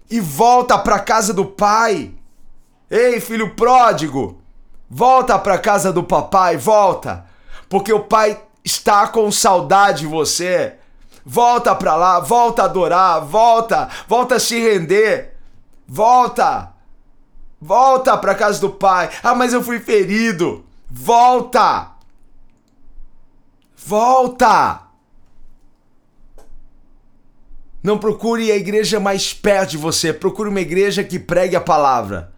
e 0.10 0.20
volta 0.20 0.76
para 0.78 0.96
a 0.96 1.00
casa 1.00 1.34
do 1.34 1.46
pai. 1.46 2.12
Ei, 2.90 3.20
filho 3.20 3.54
pródigo, 3.54 4.42
volta 4.90 5.38
para 5.38 5.54
a 5.54 5.60
casa 5.60 5.94
do 5.94 6.04
papai, 6.04 6.58
volta, 6.58 7.26
porque 7.70 7.94
o 7.94 8.00
pai 8.00 8.42
está 8.68 9.08
com 9.08 9.32
saudade 9.32 10.02
de 10.02 10.08
você. 10.08 10.76
Volta 11.26 11.74
para 11.74 11.96
lá, 11.96 12.20
volta 12.20 12.62
a 12.62 12.66
adorar, 12.66 13.22
volta, 13.26 13.90
volta 14.08 14.36
a 14.36 14.40
se 14.40 14.60
render. 14.60 15.36
Volta. 15.88 16.74
Volta 17.60 18.18
para 18.18 18.36
casa 18.36 18.60
do 18.60 18.70
pai. 18.70 19.10
Ah, 19.24 19.34
mas 19.34 19.54
eu 19.54 19.64
fui 19.64 19.80
ferido. 19.80 20.66
Volta! 20.90 21.92
Volta! 23.76 24.82
Não 27.82 27.98
procure 27.98 28.52
a 28.52 28.56
igreja 28.56 29.00
mais 29.00 29.34
perto 29.34 29.72
de 29.72 29.78
você, 29.78 30.12
procure 30.12 30.50
uma 30.50 30.60
igreja 30.60 31.04
que 31.04 31.18
pregue 31.18 31.56
a 31.56 31.62
palavra. 31.62 32.34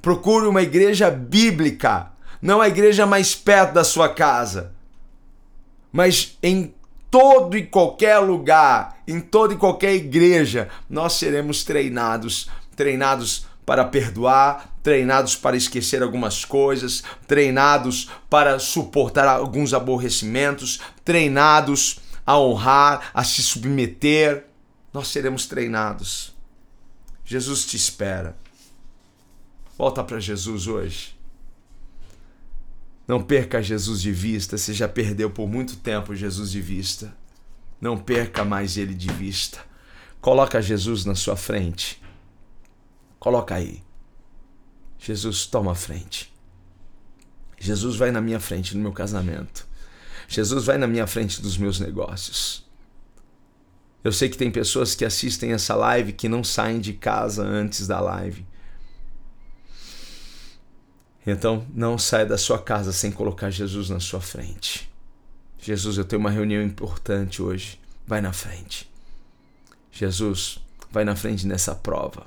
Procure 0.00 0.46
uma 0.46 0.62
igreja 0.62 1.10
bíblica, 1.10 2.12
não 2.40 2.60
a 2.60 2.68
igreja 2.68 3.06
mais 3.06 3.34
perto 3.34 3.72
da 3.72 3.82
sua 3.82 4.08
casa. 4.08 4.75
Mas 5.96 6.36
em 6.42 6.74
todo 7.10 7.56
e 7.56 7.64
qualquer 7.64 8.18
lugar, 8.18 9.00
em 9.08 9.18
toda 9.18 9.54
e 9.54 9.56
qualquer 9.56 9.94
igreja, 9.94 10.68
nós 10.90 11.14
seremos 11.14 11.64
treinados, 11.64 12.50
treinados 12.76 13.46
para 13.64 13.82
perdoar, 13.82 14.76
treinados 14.82 15.36
para 15.36 15.56
esquecer 15.56 16.02
algumas 16.02 16.44
coisas, 16.44 17.02
treinados 17.26 18.10
para 18.28 18.58
suportar 18.58 19.26
alguns 19.26 19.72
aborrecimentos, 19.72 20.80
treinados 21.02 21.98
a 22.26 22.38
honrar, 22.38 23.10
a 23.14 23.24
se 23.24 23.42
submeter. 23.42 24.44
Nós 24.92 25.08
seremos 25.08 25.46
treinados. 25.46 26.36
Jesus 27.24 27.64
te 27.64 27.78
espera. 27.78 28.36
Volta 29.78 30.04
para 30.04 30.20
Jesus 30.20 30.66
hoje. 30.66 31.16
Não 33.06 33.22
perca 33.22 33.62
Jesus 33.62 34.02
de 34.02 34.12
vista. 34.12 34.58
Você 34.58 34.72
já 34.72 34.88
perdeu 34.88 35.30
por 35.30 35.48
muito 35.48 35.76
tempo 35.76 36.14
Jesus 36.14 36.50
de 36.50 36.60
vista. 36.60 37.16
Não 37.80 37.96
perca 37.96 38.44
mais 38.44 38.76
ele 38.76 38.94
de 38.94 39.08
vista. 39.12 39.60
Coloca 40.20 40.60
Jesus 40.60 41.04
na 41.04 41.14
sua 41.14 41.36
frente. 41.36 42.02
Coloca 43.18 43.54
aí. 43.54 43.82
Jesus 44.98 45.46
toma 45.46 45.72
a 45.72 45.74
frente. 45.74 46.34
Jesus 47.58 47.96
vai 47.96 48.10
na 48.10 48.20
minha 48.20 48.40
frente 48.40 48.76
no 48.76 48.82
meu 48.82 48.92
casamento. 48.92 49.66
Jesus 50.28 50.64
vai 50.64 50.78
na 50.78 50.86
minha 50.86 51.06
frente 51.06 51.40
dos 51.40 51.56
meus 51.56 51.78
negócios. 51.78 52.66
Eu 54.02 54.12
sei 54.12 54.28
que 54.28 54.36
tem 54.36 54.50
pessoas 54.50 54.94
que 54.94 55.04
assistem 55.04 55.52
essa 55.52 55.74
live 55.74 56.12
que 56.12 56.28
não 56.28 56.42
saem 56.42 56.80
de 56.80 56.92
casa 56.92 57.44
antes 57.44 57.86
da 57.86 58.00
live. 58.00 58.46
Então, 61.26 61.66
não 61.74 61.98
saia 61.98 62.24
da 62.24 62.38
sua 62.38 62.58
casa 62.58 62.92
sem 62.92 63.10
colocar 63.10 63.50
Jesus 63.50 63.90
na 63.90 63.98
sua 63.98 64.20
frente. 64.20 64.88
Jesus, 65.58 65.98
eu 65.98 66.04
tenho 66.04 66.20
uma 66.20 66.30
reunião 66.30 66.62
importante 66.62 67.42
hoje. 67.42 67.80
Vai 68.06 68.20
na 68.20 68.32
frente. 68.32 68.88
Jesus, 69.90 70.60
vai 70.92 71.04
na 71.04 71.16
frente 71.16 71.44
nessa 71.44 71.74
prova. 71.74 72.26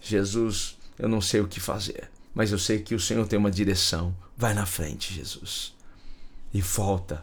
Jesus, 0.00 0.78
eu 0.98 1.08
não 1.08 1.20
sei 1.20 1.40
o 1.40 1.48
que 1.48 1.60
fazer, 1.60 2.10
mas 2.34 2.50
eu 2.50 2.58
sei 2.58 2.78
que 2.78 2.94
o 2.94 3.00
Senhor 3.00 3.26
tem 3.26 3.38
uma 3.38 3.50
direção. 3.50 4.16
Vai 4.34 4.54
na 4.54 4.64
frente, 4.64 5.12
Jesus. 5.12 5.74
E 6.54 6.62
volta. 6.62 7.22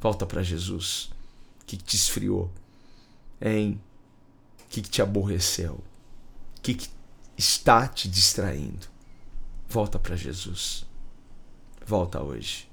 Volta 0.00 0.26
para 0.26 0.42
Jesus. 0.42 1.10
Que 1.64 1.76
te 1.76 1.94
esfriou? 1.94 2.50
O 3.40 3.78
que 4.68 4.82
te 4.82 5.00
aborreceu? 5.00 5.78
Que 6.60 6.76
está 7.36 7.86
te 7.86 8.08
distraindo? 8.08 8.97
Volta 9.68 9.98
para 9.98 10.16
Jesus. 10.16 10.86
Volta 11.86 12.22
hoje. 12.22 12.66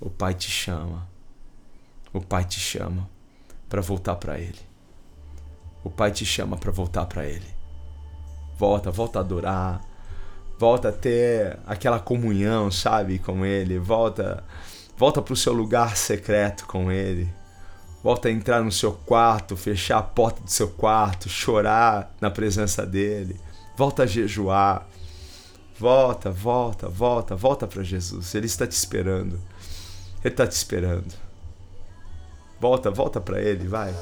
O 0.00 0.10
Pai 0.10 0.34
te 0.34 0.50
chama. 0.50 1.06
O 2.12 2.20
Pai 2.20 2.44
te 2.44 2.58
chama 2.58 3.08
para 3.68 3.80
voltar 3.80 4.16
para 4.16 4.36
Ele. 4.36 4.58
O 5.84 5.90
Pai 5.90 6.10
te 6.10 6.26
chama 6.26 6.56
para 6.56 6.72
voltar 6.72 7.06
para 7.06 7.24
Ele. 7.24 7.46
Volta, 8.58 8.90
volta 8.90 9.20
a 9.20 9.22
adorar. 9.22 9.80
Volta 10.58 10.88
a 10.88 10.92
ter 10.92 11.56
aquela 11.64 12.00
comunhão, 12.00 12.68
sabe, 12.68 13.20
com 13.20 13.46
Ele. 13.46 13.78
Volta, 13.78 14.42
volta 14.96 15.22
para 15.22 15.34
o 15.34 15.36
seu 15.36 15.52
lugar 15.52 15.96
secreto 15.96 16.66
com 16.66 16.90
Ele. 16.90 17.32
Volta 18.02 18.26
a 18.26 18.32
entrar 18.32 18.60
no 18.60 18.72
seu 18.72 18.92
quarto, 18.92 19.56
fechar 19.56 19.98
a 19.98 20.02
porta 20.02 20.42
do 20.42 20.50
seu 20.50 20.68
quarto, 20.68 21.28
chorar 21.28 22.12
na 22.20 22.30
presença 22.30 22.84
dele. 22.84 23.40
Volta 23.76 24.02
a 24.02 24.06
jejuar. 24.06 24.84
Volta, 25.78 26.30
volta, 26.30 26.88
volta, 26.88 27.36
volta 27.36 27.66
para 27.66 27.82
Jesus. 27.82 28.34
Ele 28.34 28.46
está 28.46 28.66
te 28.66 28.72
esperando. 28.72 29.38
Ele 30.24 30.32
está 30.32 30.46
te 30.46 30.52
esperando. 30.52 31.14
Volta, 32.58 32.90
volta 32.90 33.20
para 33.20 33.40
Ele, 33.40 33.68
vai. 33.68 33.94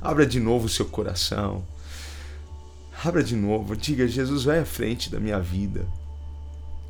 Abra 0.00 0.24
de 0.24 0.38
novo 0.38 0.66
o 0.66 0.68
seu 0.68 0.86
coração. 0.86 1.64
Abra 3.04 3.24
de 3.24 3.34
novo. 3.34 3.76
Diga: 3.76 4.06
Jesus, 4.06 4.44
vai 4.44 4.60
à 4.60 4.64
frente 4.64 5.10
da 5.10 5.18
minha 5.18 5.40
vida. 5.40 5.84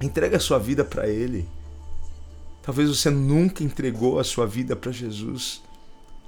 Entrega 0.01 0.37
a 0.37 0.41
sua 0.41 0.59
vida 0.59 0.85
para 0.85 1.09
Ele. 1.09 1.49
Talvez 2.63 2.89
você 2.89 3.09
nunca 3.09 3.65
entregou 3.65 4.19
a 4.19 4.25
sua 4.25 4.47
vida 4.47 4.77
para 4.77 4.93
Jesus. 4.93 5.63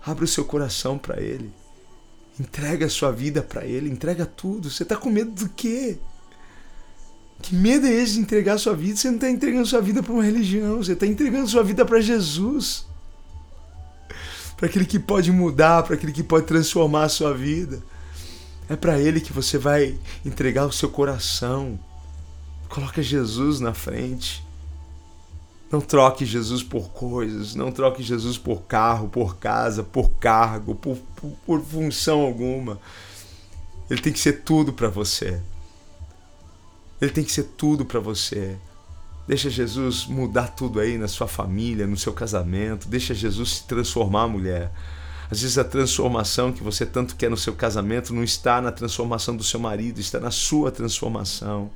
Abra 0.04 0.24
o 0.24 0.28
seu 0.28 0.44
coração 0.44 0.96
para 0.96 1.20
Ele. 1.20 1.52
Entrega 2.40 2.86
a 2.86 2.90
sua 2.90 3.12
vida 3.12 3.42
para 3.42 3.66
Ele. 3.66 3.90
Entrega 3.90 4.24
tudo. 4.24 4.70
Você 4.70 4.82
está 4.82 4.96
com 4.96 5.10
medo 5.10 5.32
do 5.32 5.48
quê? 5.50 5.98
Que 7.42 7.54
medo 7.54 7.86
é 7.86 7.90
esse 7.90 8.14
de 8.14 8.20
entregar 8.20 8.58
sua 8.58 8.74
vida? 8.74 8.96
Você 8.96 9.08
não 9.08 9.16
está 9.16 9.28
entregando 9.28 9.66
sua 9.66 9.80
vida 9.80 10.02
para 10.02 10.12
uma 10.12 10.24
religião, 10.24 10.78
você 10.78 10.92
está 10.92 11.06
entregando 11.06 11.48
sua 11.48 11.62
vida 11.62 11.84
para 11.84 12.00
Jesus. 12.00 12.86
Para 14.56 14.66
aquele 14.66 14.86
que 14.86 14.98
pode 14.98 15.30
mudar, 15.30 15.82
para 15.82 15.94
aquele 15.94 16.12
que 16.12 16.22
pode 16.22 16.46
transformar 16.46 17.04
a 17.04 17.08
sua 17.08 17.34
vida. 17.34 17.82
É 18.68 18.76
para 18.76 18.98
Ele 18.98 19.20
que 19.20 19.32
você 19.32 19.58
vai 19.58 19.98
entregar 20.24 20.64
o 20.66 20.72
seu 20.72 20.88
coração. 20.88 21.78
Coloca 22.68 23.02
Jesus 23.02 23.60
na 23.60 23.74
frente. 23.74 24.42
Não 25.70 25.80
troque 25.80 26.24
Jesus 26.24 26.62
por 26.62 26.90
coisas, 26.90 27.54
não 27.54 27.72
troque 27.72 28.02
Jesus 28.02 28.38
por 28.38 28.62
carro, 28.62 29.08
por 29.08 29.36
casa, 29.36 29.82
por 29.82 30.08
cargo, 30.12 30.74
por, 30.74 30.96
por, 31.16 31.30
por 31.44 31.60
função 31.60 32.20
alguma. 32.20 32.78
Ele 33.90 34.00
tem 34.00 34.12
que 34.12 34.20
ser 34.20 34.44
tudo 34.44 34.72
para 34.72 34.88
você. 34.88 35.40
Ele 37.04 37.12
tem 37.12 37.24
que 37.24 37.32
ser 37.32 37.44
tudo 37.56 37.84
para 37.84 38.00
você. 38.00 38.56
Deixa 39.26 39.48
Jesus 39.48 40.06
mudar 40.06 40.48
tudo 40.48 40.80
aí 40.80 40.98
na 40.98 41.08
sua 41.08 41.26
família, 41.26 41.86
no 41.86 41.96
seu 41.96 42.12
casamento. 42.12 42.88
Deixa 42.88 43.14
Jesus 43.14 43.56
se 43.56 43.64
transformar, 43.64 44.28
mulher. 44.28 44.72
Às 45.30 45.40
vezes 45.42 45.56
a 45.56 45.64
transformação 45.64 46.52
que 46.52 46.62
você 46.62 46.84
tanto 46.84 47.16
quer 47.16 47.30
no 47.30 47.36
seu 47.36 47.54
casamento 47.54 48.12
não 48.14 48.22
está 48.22 48.60
na 48.60 48.70
transformação 48.70 49.36
do 49.36 49.42
seu 49.42 49.58
marido, 49.58 49.98
está 49.98 50.20
na 50.20 50.30
sua 50.30 50.70
transformação. 50.70 51.70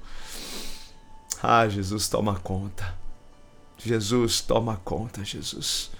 Ah, 1.42 1.68
Jesus, 1.68 2.08
toma 2.08 2.34
conta. 2.36 2.94
Jesus, 3.78 4.40
toma 4.40 4.80
conta, 4.84 5.24
Jesus. 5.24 5.90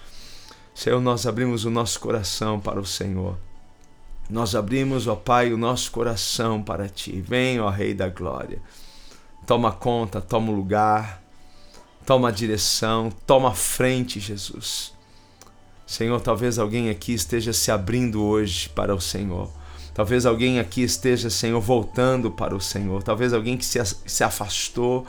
Senhor, 0.75 1.01
nós 1.01 1.25
abrimos 1.25 1.65
o 1.65 1.71
nosso 1.71 1.99
coração 1.99 2.59
para 2.59 2.79
o 2.79 2.85
Senhor. 2.85 3.37
Nós 4.29 4.53
abrimos, 4.53 5.07
ó 5.07 5.15
Pai, 5.15 5.51
o 5.51 5.57
nosso 5.57 5.91
coração 5.91 6.61
para 6.61 6.87
Ti. 6.87 7.19
Vem, 7.21 7.59
ó 7.59 7.69
Rei 7.69 7.93
da 7.93 8.09
Glória. 8.09 8.61
Toma 9.49 9.71
conta, 9.71 10.21
toma 10.21 10.51
o 10.51 10.55
lugar, 10.55 11.23
toma 12.05 12.27
a 12.27 12.31
direção, 12.31 13.11
toma 13.25 13.49
a 13.49 13.55
frente, 13.55 14.19
Jesus. 14.19 14.93
Senhor, 15.87 16.21
talvez 16.21 16.59
alguém 16.59 16.91
aqui 16.91 17.13
esteja 17.13 17.51
se 17.51 17.71
abrindo 17.71 18.23
hoje 18.23 18.69
para 18.69 18.93
o 18.93 19.01
Senhor. 19.01 19.49
Talvez 19.91 20.27
alguém 20.27 20.59
aqui 20.59 20.83
esteja, 20.83 21.31
Senhor, 21.31 21.59
voltando 21.59 22.29
para 22.29 22.55
o 22.55 22.61
Senhor. 22.61 23.01
Talvez 23.01 23.33
alguém 23.33 23.57
que 23.57 23.65
se, 23.65 24.23
afastou, 24.23 25.07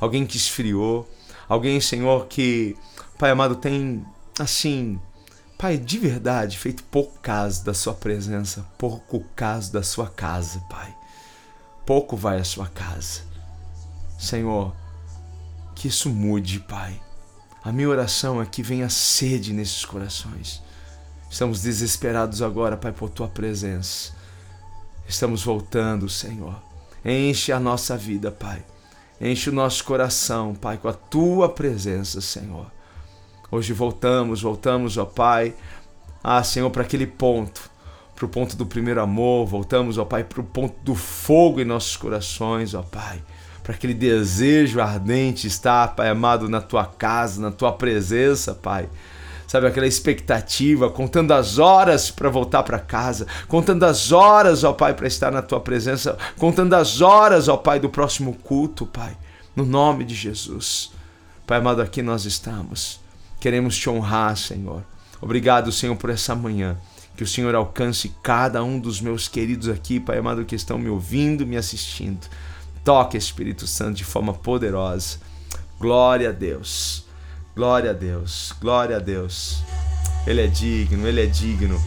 alguém 0.00 0.24
que 0.24 0.38
esfriou, 0.38 1.06
alguém, 1.46 1.78
Senhor, 1.78 2.28
que, 2.28 2.74
Pai 3.18 3.30
amado, 3.30 3.56
tem, 3.56 4.02
assim, 4.38 4.98
Pai, 5.58 5.76
de 5.76 5.98
verdade, 5.98 6.56
feito 6.56 6.82
pouco 6.84 7.18
caso 7.20 7.62
da 7.62 7.74
Sua 7.74 7.92
presença, 7.92 8.66
pouco 8.78 9.22
caso 9.36 9.70
da 9.70 9.82
Sua 9.82 10.08
casa, 10.08 10.60
Pai. 10.70 10.96
Pouco 11.84 12.16
vai 12.16 12.40
à 12.40 12.44
Sua 12.44 12.68
casa. 12.68 13.25
Senhor, 14.18 14.74
que 15.74 15.88
isso 15.88 16.08
mude, 16.08 16.60
Pai. 16.60 17.00
A 17.62 17.70
minha 17.70 17.88
oração 17.88 18.40
é 18.40 18.46
que 18.46 18.62
venha 18.62 18.88
sede 18.88 19.52
nesses 19.52 19.84
corações. 19.84 20.62
Estamos 21.30 21.60
desesperados 21.60 22.40
agora, 22.40 22.76
Pai, 22.76 22.92
por 22.92 23.10
tua 23.10 23.28
presença. 23.28 24.12
Estamos 25.06 25.44
voltando, 25.44 26.08
Senhor. 26.08 26.54
Enche 27.04 27.52
a 27.52 27.60
nossa 27.60 27.96
vida, 27.96 28.30
Pai. 28.30 28.64
Enche 29.20 29.50
o 29.50 29.52
nosso 29.52 29.84
coração, 29.84 30.54
Pai, 30.54 30.78
com 30.78 30.88
a 30.88 30.92
tua 30.92 31.48
presença, 31.48 32.20
Senhor. 32.20 32.70
Hoje 33.50 33.72
voltamos, 33.72 34.42
voltamos, 34.42 34.96
ó 34.96 35.04
Pai, 35.04 35.54
ah, 36.22 36.42
Senhor, 36.42 36.68
para 36.70 36.82
aquele 36.82 37.06
ponto, 37.06 37.70
para 38.14 38.26
o 38.26 38.28
ponto 38.28 38.56
do 38.56 38.66
primeiro 38.66 39.00
amor, 39.00 39.46
voltamos, 39.46 39.98
ó 39.98 40.04
Pai, 40.04 40.24
para 40.24 40.40
o 40.40 40.44
ponto 40.44 40.74
do 40.82 40.94
fogo 40.94 41.60
em 41.60 41.64
nossos 41.64 41.96
corações, 41.96 42.74
ó 42.74 42.82
Pai 42.82 43.22
para 43.66 43.74
aquele 43.74 43.94
desejo 43.94 44.80
ardente 44.80 45.48
estar, 45.48 45.96
Pai 45.96 46.08
amado, 46.08 46.48
na 46.48 46.60
tua 46.60 46.86
casa, 46.86 47.42
na 47.42 47.50
tua 47.50 47.72
presença, 47.72 48.54
Pai. 48.54 48.88
Sabe, 49.48 49.66
aquela 49.66 49.88
expectativa, 49.88 50.88
contando 50.88 51.32
as 51.32 51.58
horas 51.58 52.08
para 52.08 52.28
voltar 52.28 52.62
para 52.62 52.78
casa, 52.78 53.26
contando 53.48 53.82
as 53.82 54.12
horas, 54.12 54.62
ó 54.62 54.72
Pai, 54.72 54.94
para 54.94 55.08
estar 55.08 55.32
na 55.32 55.42
tua 55.42 55.58
presença, 55.58 56.16
contando 56.38 56.74
as 56.74 57.00
horas, 57.00 57.48
ó 57.48 57.56
Pai, 57.56 57.80
do 57.80 57.88
próximo 57.88 58.34
culto, 58.34 58.86
Pai, 58.86 59.16
no 59.56 59.66
nome 59.66 60.04
de 60.04 60.14
Jesus. 60.14 60.92
Pai 61.44 61.58
amado, 61.58 61.82
aqui 61.82 62.02
nós 62.02 62.24
estamos. 62.24 63.00
Queremos 63.40 63.76
te 63.76 63.90
honrar, 63.90 64.36
Senhor. 64.36 64.84
Obrigado, 65.20 65.72
Senhor, 65.72 65.96
por 65.96 66.10
essa 66.10 66.36
manhã. 66.36 66.76
Que 67.16 67.24
o 67.24 67.26
Senhor 67.26 67.52
alcance 67.56 68.14
cada 68.22 68.62
um 68.62 68.78
dos 68.78 69.00
meus 69.00 69.26
queridos 69.26 69.68
aqui, 69.68 69.98
Pai 69.98 70.18
amado, 70.18 70.44
que 70.44 70.54
estão 70.54 70.78
me 70.78 70.88
ouvindo, 70.88 71.44
me 71.44 71.56
assistindo. 71.56 72.28
Toque, 72.86 73.16
Espírito 73.16 73.66
Santo, 73.66 73.96
de 73.96 74.04
forma 74.04 74.32
poderosa. 74.32 75.18
Glória 75.76 76.28
a 76.28 76.32
Deus. 76.32 77.04
Glória 77.52 77.90
a 77.90 77.92
Deus. 77.92 78.54
Glória 78.60 78.94
a 78.94 79.00
Deus. 79.00 79.64
Ele 80.24 80.42
é 80.42 80.46
digno, 80.46 81.04
ele 81.04 81.20
é 81.20 81.26
digno. 81.26 81.82